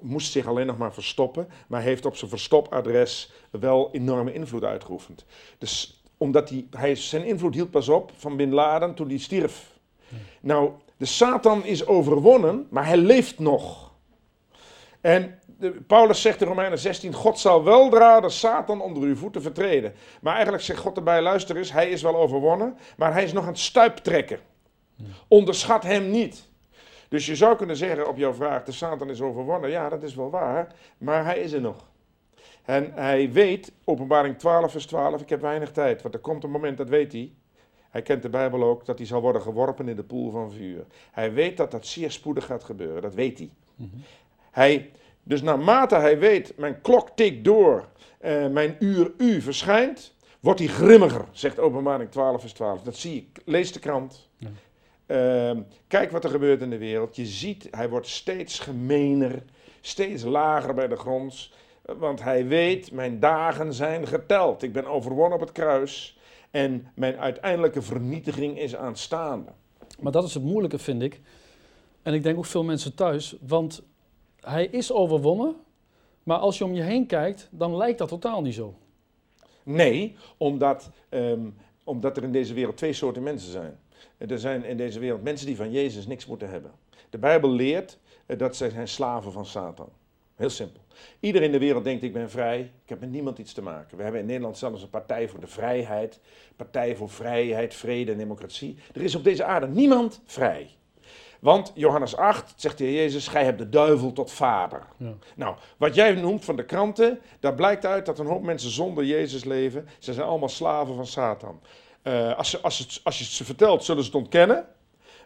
moest 0.00 0.32
zich 0.32 0.46
alleen 0.46 0.66
nog 0.66 0.78
maar 0.78 0.92
verstoppen, 0.92 1.48
maar 1.68 1.82
heeft 1.82 2.06
op 2.06 2.16
zijn 2.16 2.30
verstopadres 2.30 3.32
wel 3.50 3.88
enorme 3.92 4.32
invloed 4.32 4.64
uitgeoefend. 4.64 5.24
Dus 5.58 5.95
omdat 6.16 6.48
hij, 6.48 6.66
hij 6.70 6.94
zijn 6.94 7.24
invloed 7.24 7.54
hield 7.54 7.70
pas 7.70 7.88
op 7.88 8.12
van 8.16 8.36
Bin 8.36 8.52
Laden 8.52 8.94
toen 8.94 9.08
hij 9.08 9.18
stierf. 9.18 9.74
Nou, 10.40 10.70
de 10.96 11.04
Satan 11.04 11.64
is 11.64 11.86
overwonnen, 11.86 12.66
maar 12.70 12.86
hij 12.86 12.96
leeft 12.96 13.38
nog. 13.38 13.92
En 15.00 15.38
de, 15.58 15.70
Paulus 15.70 16.22
zegt 16.22 16.40
in 16.40 16.46
Romeinen 16.46 16.78
16, 16.78 17.12
God 17.12 17.38
zal 17.38 17.64
weldra 17.64 18.20
de 18.20 18.28
Satan 18.28 18.80
onder 18.80 19.02
uw 19.02 19.16
voeten 19.16 19.42
vertreden. 19.42 19.94
Maar 20.20 20.34
eigenlijk 20.34 20.64
zegt 20.64 20.80
God 20.80 20.96
erbij, 20.96 21.22
luister 21.22 21.56
eens, 21.56 21.72
hij 21.72 21.90
is 21.90 22.02
wel 22.02 22.16
overwonnen, 22.16 22.76
maar 22.96 23.12
hij 23.12 23.24
is 23.24 23.32
nog 23.32 23.42
aan 23.42 23.48
het 23.48 23.58
stuiptrekken. 23.58 24.38
Onderschat 25.28 25.82
hem 25.82 26.10
niet. 26.10 26.48
Dus 27.08 27.26
je 27.26 27.36
zou 27.36 27.56
kunnen 27.56 27.76
zeggen 27.76 28.08
op 28.08 28.16
jouw 28.16 28.34
vraag, 28.34 28.64
de 28.64 28.72
Satan 28.72 29.10
is 29.10 29.20
overwonnen. 29.20 29.70
Ja, 29.70 29.88
dat 29.88 30.02
is 30.02 30.14
wel 30.14 30.30
waar, 30.30 30.74
maar 30.98 31.24
hij 31.24 31.38
is 31.38 31.52
er 31.52 31.60
nog. 31.60 31.84
En 32.66 32.92
hij 32.94 33.32
weet, 33.32 33.72
openbaring 33.84 34.38
12 34.38 34.70
vers 34.70 34.86
12, 34.86 35.20
ik 35.20 35.28
heb 35.28 35.40
weinig 35.40 35.72
tijd. 35.72 36.02
Want 36.02 36.14
er 36.14 36.20
komt 36.20 36.44
een 36.44 36.50
moment, 36.50 36.76
dat 36.76 36.88
weet 36.88 37.12
hij. 37.12 37.32
Hij 37.90 38.02
kent 38.02 38.22
de 38.22 38.28
Bijbel 38.28 38.62
ook, 38.62 38.84
dat 38.84 38.98
hij 38.98 39.06
zal 39.06 39.20
worden 39.20 39.42
geworpen 39.42 39.88
in 39.88 39.96
de 39.96 40.04
poel 40.04 40.30
van 40.30 40.52
vuur. 40.52 40.84
Hij 41.12 41.32
weet 41.32 41.56
dat 41.56 41.70
dat 41.70 41.86
zeer 41.86 42.10
spoedig 42.10 42.44
gaat 42.44 42.64
gebeuren, 42.64 43.02
dat 43.02 43.14
weet 43.14 43.38
hij. 43.38 43.50
hij 44.50 44.90
dus 45.22 45.42
naarmate 45.42 45.94
hij 45.94 46.18
weet, 46.18 46.56
mijn 46.56 46.80
klok 46.80 47.10
tikt 47.14 47.44
door, 47.44 47.88
eh, 48.18 48.46
mijn 48.46 48.76
uur 48.78 49.12
u 49.18 49.40
verschijnt, 49.40 50.14
wordt 50.40 50.58
hij 50.58 50.68
grimmiger, 50.68 51.24
zegt 51.30 51.58
openbaring 51.58 52.10
12 52.10 52.40
vers 52.40 52.52
12. 52.52 52.82
Dat 52.82 52.96
zie 52.96 53.16
ik, 53.16 53.42
lees 53.44 53.72
de 53.72 53.78
krant. 53.78 54.28
Ja. 54.36 54.48
Ehm, 55.06 55.60
kijk 55.86 56.10
wat 56.10 56.24
er 56.24 56.30
gebeurt 56.30 56.60
in 56.60 56.70
de 56.70 56.78
wereld. 56.78 57.16
Je 57.16 57.26
ziet, 57.26 57.68
hij 57.70 57.88
wordt 57.88 58.06
steeds 58.06 58.58
gemener, 58.58 59.42
steeds 59.80 60.22
lager 60.22 60.74
bij 60.74 60.88
de 60.88 60.96
grond. 60.96 61.50
Want 61.98 62.22
hij 62.22 62.46
weet, 62.46 62.92
mijn 62.92 63.20
dagen 63.20 63.72
zijn 63.72 64.06
geteld. 64.06 64.62
Ik 64.62 64.72
ben 64.72 64.86
overwonnen 64.86 65.34
op 65.34 65.40
het 65.40 65.52
kruis. 65.52 66.18
En 66.50 66.86
mijn 66.94 67.16
uiteindelijke 67.18 67.82
vernietiging 67.82 68.58
is 68.58 68.76
aanstaande. 68.76 69.52
Maar 70.00 70.12
dat 70.12 70.24
is 70.24 70.34
het 70.34 70.42
moeilijke, 70.42 70.78
vind 70.78 71.02
ik. 71.02 71.20
En 72.02 72.14
ik 72.14 72.22
denk 72.22 72.38
ook 72.38 72.46
veel 72.46 72.64
mensen 72.64 72.94
thuis. 72.94 73.36
Want 73.40 73.82
hij 74.40 74.66
is 74.66 74.92
overwonnen. 74.92 75.56
Maar 76.22 76.38
als 76.38 76.58
je 76.58 76.64
om 76.64 76.74
je 76.74 76.82
heen 76.82 77.06
kijkt, 77.06 77.48
dan 77.50 77.76
lijkt 77.76 77.98
dat 77.98 78.08
totaal 78.08 78.42
niet 78.42 78.54
zo. 78.54 78.74
Nee, 79.62 80.16
omdat, 80.36 80.90
ehm, 81.08 81.48
omdat 81.84 82.16
er 82.16 82.22
in 82.22 82.32
deze 82.32 82.54
wereld 82.54 82.76
twee 82.76 82.92
soorten 82.92 83.22
mensen 83.22 83.50
zijn. 83.50 83.78
Er 84.18 84.38
zijn 84.38 84.64
in 84.64 84.76
deze 84.76 84.98
wereld 84.98 85.22
mensen 85.22 85.46
die 85.46 85.56
van 85.56 85.70
Jezus 85.70 86.06
niks 86.06 86.26
moeten 86.26 86.50
hebben. 86.50 86.70
De 87.10 87.18
Bijbel 87.18 87.50
leert 87.50 87.98
eh, 88.26 88.38
dat 88.38 88.56
zij 88.56 88.70
zijn 88.70 88.88
slaven 88.88 89.32
van 89.32 89.46
Satan. 89.46 89.88
Heel 90.36 90.50
simpel. 90.50 90.80
Iedereen 91.20 91.46
in 91.46 91.52
de 91.52 91.58
wereld 91.58 91.84
denkt 91.84 92.02
ik 92.02 92.12
ben 92.12 92.30
vrij, 92.30 92.60
ik 92.60 92.88
heb 92.88 93.00
met 93.00 93.10
niemand 93.10 93.38
iets 93.38 93.52
te 93.52 93.62
maken. 93.62 93.96
We 93.96 94.02
hebben 94.02 94.20
in 94.20 94.26
Nederland 94.26 94.58
zelfs 94.58 94.82
een 94.82 94.90
partij 94.90 95.28
voor 95.28 95.40
de 95.40 95.46
vrijheid, 95.46 96.20
partij 96.56 96.96
voor 96.96 97.10
vrijheid, 97.10 97.74
vrede 97.74 98.12
en 98.12 98.18
democratie. 98.18 98.76
Er 98.94 99.02
is 99.02 99.14
op 99.14 99.24
deze 99.24 99.44
aarde 99.44 99.68
niemand 99.68 100.20
vrij. 100.24 100.70
Want 101.40 101.72
Johannes 101.74 102.16
8 102.16 102.54
zegt 102.56 102.78
de 102.78 102.84
Heer 102.84 102.94
Jezus, 102.94 103.28
gij 103.28 103.44
hebt 103.44 103.58
de 103.58 103.68
duivel 103.68 104.12
tot 104.12 104.32
vader. 104.32 104.82
Ja. 104.96 105.12
Nou, 105.36 105.56
wat 105.76 105.94
jij 105.94 106.14
noemt 106.14 106.44
van 106.44 106.56
de 106.56 106.64
kranten, 106.64 107.18
daar 107.40 107.54
blijkt 107.54 107.86
uit 107.86 108.06
dat 108.06 108.18
een 108.18 108.26
hoop 108.26 108.42
mensen 108.42 108.70
zonder 108.70 109.04
Jezus 109.04 109.44
leven. 109.44 109.88
Ze 109.98 110.12
zijn 110.12 110.26
allemaal 110.26 110.48
slaven 110.48 110.94
van 110.94 111.06
Satan. 111.06 111.60
Eh, 112.02 112.36
als, 112.36 112.50
ze, 112.50 112.60
als, 112.60 112.78
het, 112.78 113.00
als 113.02 113.18
je 113.18 113.24
het 113.24 113.32
ze 113.32 113.44
vertelt, 113.44 113.84
zullen 113.84 114.02
ze 114.02 114.08
het 114.08 114.18
ontkennen. 114.18 114.66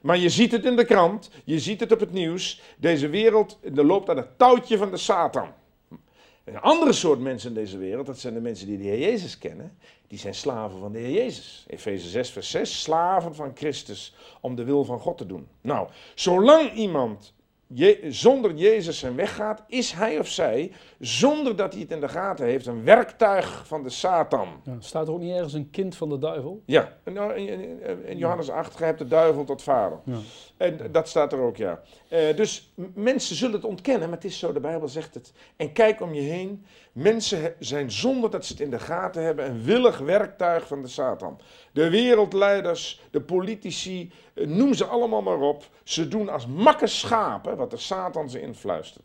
Maar 0.01 0.19
je 0.19 0.29
ziet 0.29 0.53
het 0.53 0.65
in 0.65 0.77
de 0.77 0.85
krant, 0.85 1.31
je 1.45 1.59
ziet 1.59 1.81
het 1.81 1.93
op 1.93 2.01
het 2.01 2.13
nieuws. 2.13 2.61
Deze 2.77 3.09
wereld 3.09 3.59
er 3.75 3.85
loopt 3.85 4.09
aan 4.09 4.17
het 4.17 4.39
touwtje 4.39 4.79
van 4.79 4.91
de 4.91 4.97
Satan. 4.97 5.49
Een 6.45 6.61
andere 6.61 6.93
soort 6.93 7.21
mensen 7.21 7.49
in 7.49 7.55
deze 7.55 7.79
wereld, 7.79 8.07
dat 8.07 8.19
zijn 8.19 8.35
de 8.35 8.41
mensen 8.41 8.67
die 8.67 8.79
de 8.79 8.85
Heer 8.85 8.99
Jezus 8.99 9.39
kennen, 9.39 9.79
die 10.07 10.19
zijn 10.19 10.35
slaven 10.35 10.79
van 10.79 10.93
de 10.93 10.99
Heer 10.99 11.11
Jezus. 11.11 11.65
Efeze 11.69 12.09
6, 12.09 12.31
vers 12.31 12.51
6, 12.51 12.83
slaven 12.83 13.35
van 13.35 13.53
Christus 13.55 14.15
om 14.41 14.55
de 14.55 14.65
wil 14.65 14.85
van 14.85 14.99
God 14.99 15.19
te 15.19 15.27
doen. 15.27 15.49
Nou, 15.61 15.89
zolang 16.15 16.73
iemand 16.73 17.33
je, 17.73 17.99
zonder 18.09 18.55
Jezus 18.55 18.99
zijn 18.99 19.17
weg 19.17 19.35
gaat, 19.35 19.65
is 19.67 19.93
hij 19.93 20.19
of 20.19 20.29
zij, 20.29 20.73
zonder 20.99 21.57
dat 21.57 21.73
hij 21.73 21.83
het 21.83 21.91
in 21.91 22.01
de 22.01 22.09
gaten 22.09 22.47
heeft, 22.47 22.67
een 22.67 22.85
werktuig 22.85 23.67
van 23.67 23.83
de 23.83 23.91
Satan. 23.91 24.49
Ja. 24.65 24.77
Staat 24.79 25.07
er 25.07 25.13
ook 25.13 25.21
niet 25.21 25.35
ergens 25.35 25.53
een 25.53 25.71
kind 25.71 25.97
van 25.97 26.09
de 26.09 26.19
duivel? 26.19 26.63
Ja, 26.67 26.97
en 27.05 27.13
nou, 27.13 27.35
in, 27.35 27.81
in- 28.07 28.19
Johannes 28.19 28.51
8, 28.51 28.77
gij 28.77 28.87
hebt 28.87 28.99
de 28.99 29.09
duivel 29.09 29.45
tot 29.45 29.63
vader. 29.63 29.99
Ja. 30.05 30.19
En 30.57 30.79
dat 30.93 31.09
staat 31.09 31.33
er 31.33 31.39
ook, 31.41 31.57
ja. 31.57 31.81
Eh, 32.09 32.37
dus 32.37 32.73
mensen 32.95 33.37
zullen 33.37 33.55
het 33.55 33.65
ontkennen, 33.65 34.09
maar 34.09 34.17
het 34.17 34.27
is 34.27 34.39
zo, 34.39 34.53
de 34.53 34.61
Bijbel 34.61 34.89
zegt 34.89 35.15
het. 35.15 35.33
En 35.57 35.73
kijk 35.73 36.01
om 36.01 36.15
je 36.15 36.21
heen. 36.21 36.65
Mensen 36.93 37.55
zijn 37.59 37.91
zonder 37.91 38.31
dat 38.31 38.47
ze 38.47 38.53
het 38.53 38.63
in 38.63 38.71
de 38.71 38.79
gaten 38.79 39.23
hebben 39.23 39.47
een 39.47 39.63
willig 39.63 39.99
werktuig 39.99 40.67
van 40.67 40.83
de 40.83 40.89
Satan. 40.89 41.41
De 41.73 41.91
wereldleiders, 41.91 43.01
de 43.11 43.21
politici, 43.21 44.13
eh, 44.35 44.47
noem 44.47 44.75
ze 44.75 44.85
allemaal 44.85 45.23
maar 45.23 45.41
op. 45.41 45.69
Ze 45.83 46.09
doen 46.09 46.29
als 46.29 46.47
makke 46.47 46.87
schapen 46.87 47.57
wat 47.57 47.71
de 47.71 47.77
Satan 47.77 48.31
ze 48.31 48.41
influistert. 48.41 49.05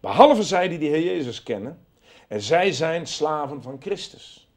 Behalve 0.00 0.42
zij 0.42 0.68
die 0.68 0.78
de 0.78 0.84
Heer 0.84 1.02
Jezus 1.02 1.42
kennen. 1.42 1.86
En 2.28 2.40
zij 2.40 2.72
zijn 2.72 3.06
slaven 3.06 3.62
van 3.62 3.76
Christus. 3.80 4.48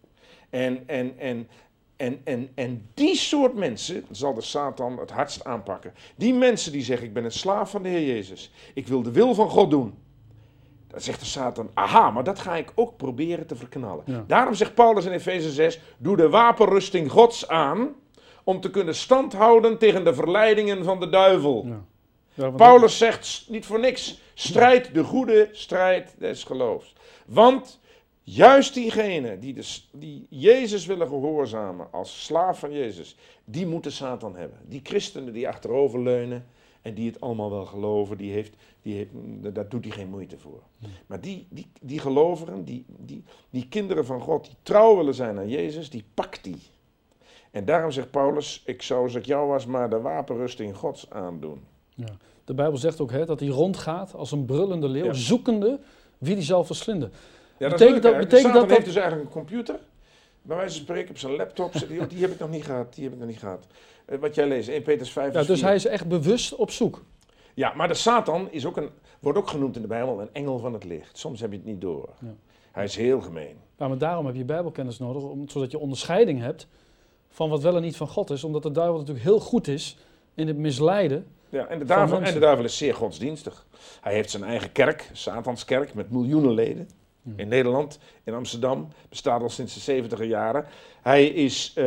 En, 0.49 0.84
en, 0.88 1.19
en, 1.19 1.47
en, 1.95 2.21
en, 2.23 2.51
en 2.56 2.89
die 2.93 3.15
soort 3.15 3.54
mensen 3.54 4.06
zal 4.12 4.34
de 4.34 4.41
Satan 4.41 4.99
het 4.99 5.12
hardst 5.12 5.43
aanpakken. 5.43 5.93
Die 6.15 6.34
mensen 6.34 6.71
die 6.71 6.84
zeggen, 6.84 7.08
ik 7.08 7.13
ben 7.13 7.25
een 7.25 7.32
slaaf 7.32 7.69
van 7.69 7.84
de 7.84 7.89
Heer 7.89 8.06
Jezus. 8.06 8.51
Ik 8.73 8.88
wil 8.88 9.01
de 9.01 9.12
wil 9.12 9.34
van 9.34 9.49
God 9.49 9.69
doen. 9.69 10.04
Dan 10.96 11.04
zegt 11.04 11.20
de 11.20 11.26
Satan, 11.26 11.70
aha, 11.74 12.12
maar 12.12 12.24
dat 12.24 12.40
ga 12.40 12.56
ik 12.56 12.72
ook 12.76 12.98
proberen 12.98 13.48
te 13.48 13.56
verknallen. 13.56 14.04
Ja. 14.06 14.24
Daarom 14.28 14.54
zegt 14.54 14.74
Paulus 14.74 15.06
in 15.06 15.12
Efeze 15.12 15.52
6, 15.52 15.80
doe 15.98 16.16
de 16.16 16.30
wapenrusting 16.30 17.12
Gods 17.12 17.48
aan... 17.48 17.96
om 18.44 18.62
te 18.62 18.70
kunnen 18.70 18.96
standhouden 18.96 19.78
tegen 19.78 20.04
de 20.04 20.14
verleidingen 20.14 20.84
van 20.84 21.00
de 21.00 21.10
duivel. 21.10 21.68
Ja. 22.34 22.50
Paulus 22.50 22.98
zegt 22.98 23.46
niet 23.50 23.66
voor 23.66 23.80
niks: 23.80 24.22
strijd 24.34 24.94
de 24.94 25.04
goede 25.04 25.50
strijd 25.52 26.16
des 26.18 26.44
geloofs. 26.44 26.94
Want 27.26 27.80
juist 28.24 28.74
diegenen 28.74 29.40
die, 29.40 29.54
de, 29.54 29.80
die 29.92 30.28
Jezus 30.30 30.86
willen 30.86 31.08
gehoorzamen 31.08 31.88
als 31.92 32.26
slaaf 32.26 32.60
van 32.60 32.72
Jezus, 32.72 33.18
die 33.46 33.66
moeten 33.66 33.92
Satan 33.92 34.36
hebben. 34.36 34.58
Die 34.66 34.82
christenen 34.84 35.34
die 35.34 35.48
achteroverleunen 35.48 36.46
en 36.86 36.93
die 36.93 37.06
het 37.12 37.21
allemaal 37.21 37.50
wel 37.52 37.65
geloven, 37.65 38.17
die 38.17 38.32
heeft, 38.32 38.54
die 38.82 38.95
heeft, 38.95 39.10
daar 39.56 39.69
doet 39.69 39.84
hij 39.86 39.93
geen 39.93 40.10
moeite 40.10 40.38
voor. 40.38 40.62
Maar 41.08 41.21
die, 41.21 41.48
die, 41.50 41.67
die 41.82 42.00
gelovigen, 42.00 42.63
die, 42.63 42.86
die, 42.88 43.24
die 43.50 43.67
kinderen 43.67 44.06
van 44.06 44.21
God, 44.21 44.45
die 44.45 44.56
trouw 44.63 44.95
willen 44.98 45.13
zijn 45.13 45.38
aan 45.38 45.50
Jezus, 45.50 45.89
die 45.89 46.04
pakt 46.13 46.45
hij. 46.45 46.58
En 47.52 47.65
daarom 47.65 47.91
zegt 47.91 48.12
Paulus: 48.12 48.62
Ik 48.65 48.82
zou 48.82 49.04
als 49.04 49.15
ik 49.15 49.26
jou 49.26 49.48
was, 49.48 49.65
maar 49.65 49.89
de 49.89 50.00
wapenrusting 50.02 50.76
Gods 50.76 51.10
aandoen. 51.10 51.63
Ja. 51.95 52.17
De 52.43 52.54
Bijbel 52.54 52.78
zegt 52.78 53.02
ook 53.02 53.12
hè, 53.12 53.26
dat 53.26 53.39
hij 53.39 53.50
rondgaat 53.50 54.13
als 54.15 54.32
een 54.32 54.45
brullende 54.45 54.88
leeuw, 54.88 55.06
Ja. 55.06 55.13
zoekende 55.13 55.80
wie 56.17 56.36
die 56.36 56.43
zal 56.43 56.63
verslinden. 56.63 57.12
Ja, 57.58 57.69
Betekent 57.69 57.82
is 57.98 58.04
leuk, 58.04 58.13
dat- 58.13 58.30
betekent 58.30 58.54
dat 58.54 58.62
heeft 58.63 58.76
dat- 58.76 58.86
dus 58.86 58.95
eigenlijk 58.95 59.26
een 59.28 59.34
computer. 59.41 59.80
Bij 60.46 60.58
wijze 60.58 60.76
van 60.76 60.84
spreken 60.84 61.10
op 61.10 61.18
zijn 61.18 61.36
laptop. 61.36 61.74
zit 61.74 61.90
Die, 61.90 62.08
die 62.08 62.22
heb 62.22 62.32
ik 62.32 62.40
nog 62.40 62.50
niet 62.50 62.66
gehad. 62.66 62.94
Die 62.94 63.04
heb 63.04 63.14
ik 63.14 63.20
nog 63.20 63.28
niet 63.28 63.40
gehad. 63.40 63.68
Eh, 64.06 64.20
wat 64.20 64.36
jij 64.36 64.48
leest, 64.48 64.70
1 64.70 64.82
Petrus 64.82 65.12
5 65.12 65.34
Ja, 65.34 65.44
dus 65.44 65.60
4. 65.60 65.66
hij 65.68 65.76
is 65.76 65.86
echt 65.86 66.08
bewust 66.08 66.56
op 66.56 66.72
zoek. 66.72 67.04
Ja, 67.54 67.74
maar 67.74 67.88
de 67.88 67.94
Satan 67.94 68.52
is 68.52 68.66
ook 68.66 68.78
een, 68.78 68.90
wordt 69.20 69.38
ook 69.38 69.48
genoemd 69.48 69.76
in 69.76 69.82
de 69.82 69.88
Bijbel 69.88 70.22
een 70.22 70.30
engel 70.34 70.60
van 70.60 70.74
het 70.74 70.84
licht. 70.84 71.18
Soms 71.18 71.40
heb 71.40 71.52
je 71.52 71.58
het 71.58 71.66
niet 71.66 71.82
door. 71.82 72.10
Ja. 72.20 72.36
Hij 72.72 72.84
is 72.84 72.96
heel 72.96 73.22
gemeen. 73.22 73.58
Ja, 73.78 73.88
maar 73.88 73.98
daarom 73.98 74.26
heb 74.26 74.36
je 74.36 74.44
bijbelkennis 74.46 75.00
nodig, 75.00 75.24
om, 75.24 75.50
zodat 75.50 75.72
je 75.72 75.80
onderscheiding 75.80 76.40
hebt 76.40 76.68
van 77.30 77.50
wat 77.50 77.62
wel 77.62 77.76
en 77.76 77.82
niet 77.82 77.98
van 77.98 78.08
God 78.08 78.30
is. 78.30 78.44
Omdat 78.44 78.64
de 78.64 78.72
duivel 78.72 78.98
natuurlijk 78.98 79.26
heel 79.26 79.40
goed 79.40 79.68
is 79.68 79.98
in 80.34 80.48
het 80.48 80.58
misleiden. 80.58 81.28
Ja, 81.50 81.68
en, 81.68 81.80
de 81.80 81.86
duivel, 81.86 82.22
en 82.22 82.34
de 82.34 82.40
duivel 82.40 82.66
is 82.66 82.78
zeer 82.78 82.96
godsdienstig. 82.96 83.66
Hij 84.02 84.14
heeft 84.14 84.30
zijn 84.30 84.44
eigen 84.44 84.72
kerk, 84.72 85.10
Satanskerk, 85.14 85.94
met 85.94 86.12
miljoenen 86.12 86.52
leden. 86.54 86.90
In 87.36 87.48
Nederland, 87.48 88.00
in 88.24 88.34
Amsterdam, 88.34 88.88
bestaat 89.10 89.42
al 89.42 89.50
sinds 89.50 89.74
de 89.74 89.80
70 89.80 90.26
jaren. 90.26 90.66
Hij 91.02 91.26
is 91.26 91.72
eh, 91.76 91.84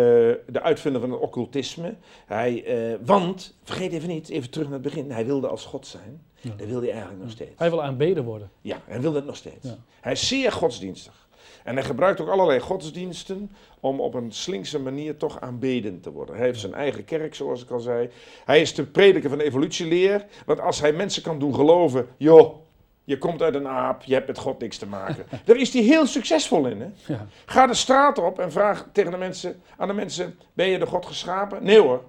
de 0.47 0.61
uitvinder 0.63 1.01
van 1.01 1.11
het 1.11 1.21
occultisme. 1.21 1.95
Hij, 2.27 2.65
eh, 2.65 2.99
want, 3.05 3.55
vergeet 3.63 3.93
even 3.93 4.09
niet, 4.09 4.29
even 4.29 4.51
terug 4.51 4.67
naar 4.67 4.79
het 4.79 4.95
begin, 4.95 5.11
hij 5.11 5.27
wilde 5.27 5.49
als 5.49 5.65
God 5.65 5.87
zijn. 5.87 6.23
Ja. 6.41 6.51
Dat 6.57 6.67
wilde 6.67 6.85
hij 6.85 6.95
eigenlijk 6.95 7.23
nog 7.23 7.31
steeds. 7.33 7.53
Hij 7.57 7.71
wil 7.71 7.83
aanbeden 7.83 8.25
worden. 8.25 8.51
Ja, 8.61 8.81
hij 8.85 9.01
wilde 9.01 9.17
het 9.17 9.27
nog 9.27 9.37
steeds. 9.37 9.67
Ja. 9.67 9.77
Hij 10.01 10.13
is 10.13 10.29
zeer 10.29 10.53
godsdienstig. 10.53 11.29
En 11.65 11.75
hij 11.75 11.85
gebruikt 11.85 12.21
ook 12.21 12.29
allerlei 12.29 12.61
godsdiensten 12.61 13.51
om 13.81 14.01
op 14.01 14.15
een 14.15 14.33
slinkse 14.33 14.79
manier 14.79 15.17
toch 15.17 15.41
aanbeden 15.41 16.01
te 16.01 16.11
worden. 16.11 16.37
Hij 16.37 16.45
heeft 16.45 16.61
zijn 16.61 16.75
eigen 16.75 17.05
kerk, 17.05 17.35
zoals 17.35 17.63
ik 17.63 17.71
al 17.71 17.81
zei. 17.81 18.09
Hij 18.45 18.61
is 18.61 18.75
de 18.75 18.85
prediker 18.85 19.29
van 19.29 19.39
de 19.39 19.45
evolutieleer. 19.45 20.27
Want 20.47 20.61
als 20.61 20.81
hij 20.81 20.93
mensen 20.93 21.23
kan 21.23 21.39
doen 21.39 21.55
geloven, 21.55 22.07
joh, 22.17 22.55
je 23.09 23.19
komt 23.19 23.43
uit 23.43 23.55
een 23.55 23.69
aap, 23.69 24.03
je 24.03 24.15
hebt 24.15 24.27
met 24.27 24.39
God 24.39 24.59
niks 24.59 24.79
te 24.79 24.87
maken. 24.87 25.27
Daar 25.45 25.57
is 25.57 25.73
hij 25.73 25.83
heel 25.83 26.07
succesvol 26.07 26.67
in. 26.67 26.81
Hè? 26.81 26.89
Ja. 27.07 27.27
Ga 27.47 27.67
de 27.67 27.75
straat 27.75 28.19
op 28.19 28.39
en 28.39 28.53
vraag 28.53 28.89
tegen 28.93 29.11
de 29.11 29.17
mensen, 29.17 29.63
aan 29.77 29.89
de 29.89 29.95
mensen, 29.95 30.39
ben 30.53 30.69
je 30.69 30.79
de 30.79 30.87
God 30.87 31.07
geschapen? 31.07 31.65
Nee 31.65 31.81
hoor, 31.81 32.05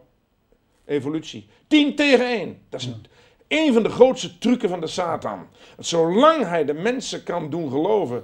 evolutie. 0.86 1.48
10 1.68 1.96
tegen 1.96 2.26
1. 2.26 2.62
Dat 2.70 2.80
is 2.80 2.86
een, 2.86 3.06
een 3.48 3.74
van 3.74 3.84
de 3.84 3.90
grootste 3.90 4.38
trucken 4.38 4.70
van 4.70 4.80
de 4.80 4.88
Satan. 4.88 5.48
Zolang 5.78 6.46
hij 6.46 6.66
de 6.66 6.74
mensen 6.74 7.24
kan 7.24 7.50
doen 7.50 7.70
geloven, 7.70 8.24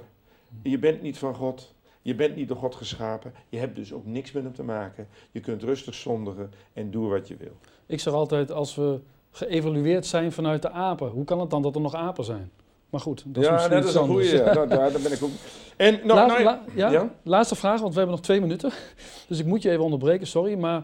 je 0.62 0.78
bent 0.78 1.02
niet 1.02 1.18
van 1.18 1.34
God, 1.34 1.74
je 2.02 2.14
bent 2.14 2.36
niet 2.36 2.48
door 2.48 2.56
God 2.56 2.74
geschapen, 2.74 3.34
je 3.48 3.58
hebt 3.58 3.76
dus 3.76 3.92
ook 3.92 4.06
niks 4.06 4.32
met 4.32 4.42
hem 4.42 4.54
te 4.54 4.62
maken. 4.62 5.08
Je 5.30 5.40
kunt 5.40 5.62
rustig 5.62 5.94
zondigen 5.94 6.52
en 6.72 6.90
doen 6.90 7.08
wat 7.08 7.28
je 7.28 7.36
wil. 7.36 7.56
Ik 7.86 8.00
zeg 8.00 8.12
altijd, 8.12 8.50
als 8.50 8.74
we 8.74 9.00
geëvalueerd 9.30 10.06
zijn 10.06 10.32
vanuit 10.32 10.62
de 10.62 10.70
apen, 10.70 11.08
hoe 11.08 11.24
kan 11.24 11.40
het 11.40 11.50
dan 11.50 11.62
dat 11.62 11.74
er 11.74 11.80
nog 11.80 11.94
apen 11.94 12.24
zijn? 12.24 12.50
Maar 12.90 13.00
goed, 13.00 13.22
dat 13.26 13.42
is 13.42 13.48
ja, 13.48 13.54
misschien 13.54 13.76
dat 13.80 13.88
is 13.88 13.94
een 13.94 14.06
goede. 14.06 14.36
Ja, 14.36 14.52
dat- 14.52 14.70
daar 14.70 14.92
daar 14.92 15.00
ben 15.02 15.12
ik 15.12 15.22
ook. 15.22 15.30
En 15.76 16.00
nou, 16.04 16.26
nou, 16.26 16.42
la- 16.42 16.62
ja, 16.74 16.90
ja? 16.90 17.10
Laatste 17.22 17.54
vraag, 17.54 17.80
want 17.80 17.92
we 17.92 17.98
hebben 17.98 18.16
nog 18.16 18.24
twee 18.24 18.40
minuten. 18.40 18.70
Dus 19.28 19.38
ik 19.38 19.46
moet 19.46 19.62
je 19.62 19.70
even 19.70 19.84
onderbreken, 19.84 20.26
sorry. 20.26 20.54
Maar, 20.54 20.82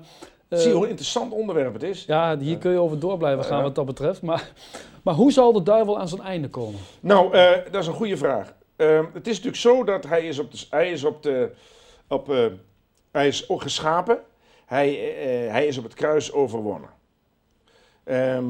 eh, 0.48 0.58
zie 0.58 0.68
je 0.68 0.74
hoe 0.74 0.88
interessant 0.88 1.32
onderwerp 1.32 1.72
het 1.72 1.82
is? 1.82 2.04
ja, 2.04 2.38
hier 2.38 2.58
kun 2.58 2.70
je 2.72 2.78
over 2.78 2.98
door 2.98 3.18
blijven 3.18 3.44
gaan 3.44 3.62
wat 3.62 3.74
dat 3.74 3.86
betreft. 3.86 4.22
Maar, 4.22 4.52
maar 5.02 5.14
hoe 5.14 5.32
zal 5.32 5.52
de 5.52 5.62
duivel 5.62 5.98
aan 5.98 6.08
zijn 6.08 6.20
einde 6.22 6.48
komen? 6.48 6.80
Nou, 7.00 7.32
eh, 7.34 7.50
dat 7.70 7.80
is 7.82 7.86
een 7.86 7.94
goede 7.94 8.16
vraag. 8.16 8.54
Ehm, 8.76 9.04
het 9.12 9.26
is 9.26 9.32
natuurlijk 9.36 9.56
zo 9.62 9.84
dat 9.84 10.06
hij 10.06 10.26
is 10.26 10.38
op 10.38 10.50
de, 10.52 10.66
hij 10.70 10.90
is 10.90 11.04
op 11.04 11.22
de, 11.22 11.50
op, 12.08 12.30
eh, 12.30 12.46
hij 13.12 13.26
is 13.26 13.44
geschapen. 13.48 14.18
Hij, 14.66 14.94
hij 15.50 15.66
is 15.66 15.78
op 15.78 15.84
het 15.84 15.94
kruis 15.94 16.32
overwonnen. 16.32 16.90
Ehm, 18.04 18.44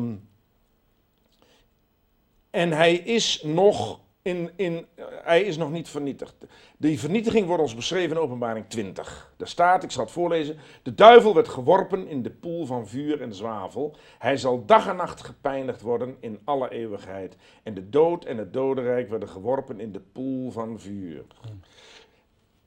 en 2.52 2.72
hij 2.72 2.94
is 2.94 3.42
nog 3.44 4.00
in, 4.22 4.50
in, 4.56 4.86
hij 5.22 5.42
is 5.42 5.56
nog 5.56 5.70
niet 5.70 5.88
vernietigd. 5.88 6.34
Die 6.76 7.00
vernietiging 7.00 7.46
wordt 7.46 7.62
ons 7.62 7.74
beschreven 7.74 8.16
in 8.16 8.22
openbaring 8.22 8.64
20. 8.68 9.32
Daar 9.36 9.48
staat, 9.48 9.82
ik 9.82 9.90
zal 9.90 10.04
het 10.04 10.12
voorlezen, 10.12 10.56
de 10.82 10.94
duivel 10.94 11.34
werd 11.34 11.48
geworpen 11.48 12.08
in 12.08 12.22
de 12.22 12.30
poel 12.30 12.66
van 12.66 12.88
vuur 12.88 13.20
en 13.20 13.34
zwavel. 13.34 13.96
Hij 14.18 14.36
zal 14.36 14.64
dag 14.66 14.88
en 14.88 14.96
nacht 14.96 15.22
gepijnigd 15.22 15.80
worden 15.80 16.16
in 16.20 16.38
alle 16.44 16.70
eeuwigheid. 16.70 17.36
En 17.62 17.74
de 17.74 17.88
dood 17.88 18.24
en 18.24 18.36
het 18.36 18.52
dodenrijk 18.52 19.08
werden 19.08 19.28
geworpen 19.28 19.80
in 19.80 19.92
de 19.92 20.00
poel 20.00 20.50
van 20.50 20.80
vuur. 20.80 21.24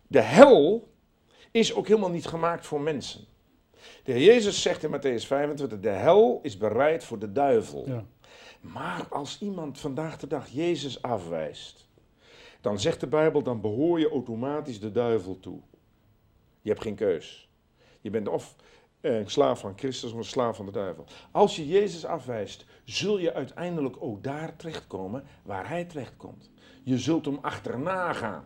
De 0.07 0.21
hel 0.21 0.87
is 1.51 1.73
ook 1.73 1.87
helemaal 1.87 2.09
niet 2.09 2.27
gemaakt 2.27 2.65
voor 2.65 2.81
mensen. 2.81 3.25
De 4.03 4.11
Heer 4.11 4.23
Jezus 4.23 4.61
zegt 4.61 4.83
in 4.83 4.91
Matthäus 4.91 5.27
25, 5.27 5.79
de 5.79 5.89
hel 5.89 6.39
is 6.43 6.57
bereid 6.57 7.03
voor 7.03 7.19
de 7.19 7.31
duivel. 7.31 7.83
Ja. 7.87 8.05
Maar 8.73 9.07
als 9.09 9.41
iemand 9.41 9.79
vandaag 9.79 10.17
de 10.17 10.27
dag 10.27 10.47
Jezus 10.47 11.01
afwijst, 11.01 11.87
dan 12.61 12.79
zegt 12.79 12.99
de 12.99 13.07
Bijbel, 13.07 13.43
dan 13.43 13.61
behoor 13.61 13.99
je 13.99 14.09
automatisch 14.09 14.79
de 14.79 14.91
duivel 14.91 15.39
toe. 15.39 15.59
Je 16.61 16.69
hebt 16.69 16.81
geen 16.81 16.95
keus. 16.95 17.49
Je 18.01 18.09
bent 18.09 18.27
of 18.27 18.55
een 19.01 19.29
slaaf 19.29 19.59
van 19.59 19.73
Christus 19.75 20.11
of 20.11 20.17
een 20.17 20.23
slaaf 20.23 20.55
van 20.55 20.65
de 20.65 20.71
duivel. 20.71 21.05
Als 21.31 21.55
je 21.55 21.67
Jezus 21.67 22.05
afwijst, 22.05 22.65
zul 22.83 23.17
je 23.17 23.33
uiteindelijk 23.33 23.95
ook 23.99 24.23
daar 24.23 24.55
terechtkomen 24.55 25.23
waar 25.43 25.69
hij 25.69 25.85
terechtkomt. 25.85 26.49
Je 26.83 26.97
zult 26.97 27.25
hem 27.25 27.37
achterna 27.41 28.13
gaan. 28.13 28.45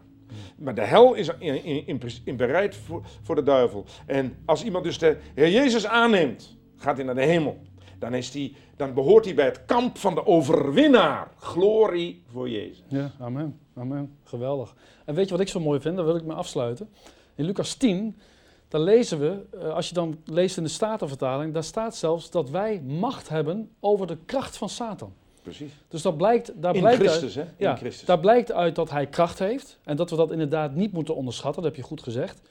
Maar 0.57 0.75
de 0.75 0.81
hel 0.81 1.13
is 1.13 1.27
in, 1.39 1.63
in, 1.63 1.87
in, 1.87 2.01
in 2.23 2.37
bereid 2.37 2.75
voor, 2.75 3.01
voor 3.21 3.35
de 3.35 3.43
duivel. 3.43 3.85
En 4.05 4.37
als 4.45 4.63
iemand 4.63 4.83
dus 4.83 4.97
de 4.97 5.17
Heer 5.33 5.49
Jezus 5.49 5.85
aanneemt, 5.85 6.57
gaat 6.75 6.95
hij 6.95 7.05
naar 7.05 7.15
de 7.15 7.25
hemel. 7.25 7.59
Dan, 7.99 8.13
is 8.13 8.31
die, 8.31 8.55
dan 8.75 8.93
behoort 8.93 9.25
hij 9.25 9.33
bij 9.33 9.45
het 9.45 9.65
kamp 9.65 9.97
van 9.97 10.15
de 10.15 10.25
overwinnaar. 10.25 11.31
Glorie 11.37 12.23
voor 12.31 12.49
Jezus. 12.49 12.83
Ja, 12.87 13.11
amen. 13.19 13.59
Amen. 13.75 14.17
Geweldig. 14.23 14.75
En 15.05 15.15
weet 15.15 15.25
je 15.25 15.31
wat 15.31 15.39
ik 15.39 15.47
zo 15.47 15.59
mooi 15.59 15.79
vind? 15.79 15.95
Daar 15.95 16.05
wil 16.05 16.15
ik 16.15 16.25
me 16.25 16.33
afsluiten. 16.33 16.89
In 17.35 17.45
Lucas 17.45 17.73
10, 17.73 18.17
daar 18.67 18.81
lezen 18.81 19.19
we, 19.19 19.45
eh, 19.57 19.73
als 19.73 19.87
je 19.87 19.93
dan 19.93 20.19
leest 20.25 20.57
in 20.57 20.63
de 20.63 20.69
Statenvertaling, 20.69 21.53
daar 21.53 21.63
staat 21.63 21.95
zelfs 21.95 22.29
dat 22.29 22.49
wij 22.49 22.81
macht 22.81 23.29
hebben 23.29 23.69
over 23.79 24.07
de 24.07 24.17
kracht 24.25 24.57
van 24.57 24.69
Satan. 24.69 25.13
Precies. 25.41 25.71
Dus 25.87 26.01
dat 26.01 26.17
blijkt, 26.17 26.51
daar 26.61 26.75
In 26.75 26.81
blijkt 26.81 26.99
uit, 27.01 27.09
Christus, 27.09 27.35
hè? 27.35 27.41
In 27.41 27.49
ja, 27.57 27.75
Christus. 27.75 28.05
daar 28.07 28.19
blijkt 28.19 28.51
uit 28.51 28.75
dat 28.75 28.89
hij 28.89 29.07
kracht 29.07 29.39
heeft 29.39 29.79
en 29.83 29.95
dat 29.95 30.09
we 30.09 30.15
dat 30.15 30.31
inderdaad 30.31 30.75
niet 30.75 30.91
moeten 30.91 31.15
onderschatten, 31.15 31.61
dat 31.61 31.71
heb 31.71 31.81
je 31.81 31.87
goed 31.87 32.03
gezegd. 32.03 32.41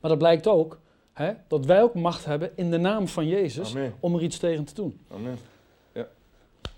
Maar 0.00 0.10
dat 0.10 0.18
blijkt 0.18 0.46
ook 0.46 0.78
hè, 1.12 1.32
dat 1.48 1.64
wij 1.66 1.82
ook 1.82 1.94
macht 1.94 2.24
hebben 2.24 2.50
in 2.56 2.70
de 2.70 2.78
naam 2.78 3.08
van 3.08 3.26
Jezus 3.26 3.70
Amen. 3.70 3.94
om 4.00 4.14
er 4.14 4.22
iets 4.22 4.38
tegen 4.38 4.64
te 4.64 4.74
doen. 4.74 5.00
Amen. 5.12 5.38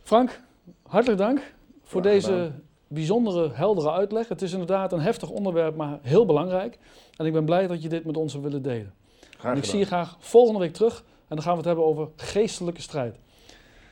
Frank, 0.03 0.41
hartelijk 0.83 1.21
dank 1.21 1.55
voor 1.83 2.01
Graag 2.01 2.13
deze 2.13 2.29
gedaan. 2.33 2.63
bijzondere, 2.89 3.51
heldere 3.53 3.91
uitleg. 3.91 4.29
Het 4.29 4.43
is 4.43 4.53
inderdaad 4.53 4.93
een 4.93 5.01
heftig 5.01 5.31
onderwerp, 5.31 5.77
maar 5.77 5.99
heel 6.03 6.27
belangrijk. 6.27 6.79
En 7.17 7.27
ik 7.27 7.33
ben 7.33 7.45
blij 7.45 7.67
dat 7.67 7.83
je 7.83 7.89
dit 7.89 8.05
met 8.05 8.17
ons 8.17 8.33
hebt 8.33 8.45
willen 8.45 8.63
delen. 8.63 8.95
Graag 9.21 9.53
en 9.53 9.59
ik 9.59 9.65
gedaan. 9.65 9.65
zie 9.65 9.79
je 9.79 9.85
graag 9.85 10.17
volgende 10.19 10.61
week 10.61 10.73
terug 10.73 11.05
en 11.29 11.37
dan 11.37 11.43
gaan 11.43 11.53
we 11.53 11.59
het 11.59 11.67
hebben 11.67 11.85
over 11.85 12.09
geestelijke 12.17 12.81
strijd. 12.81 13.19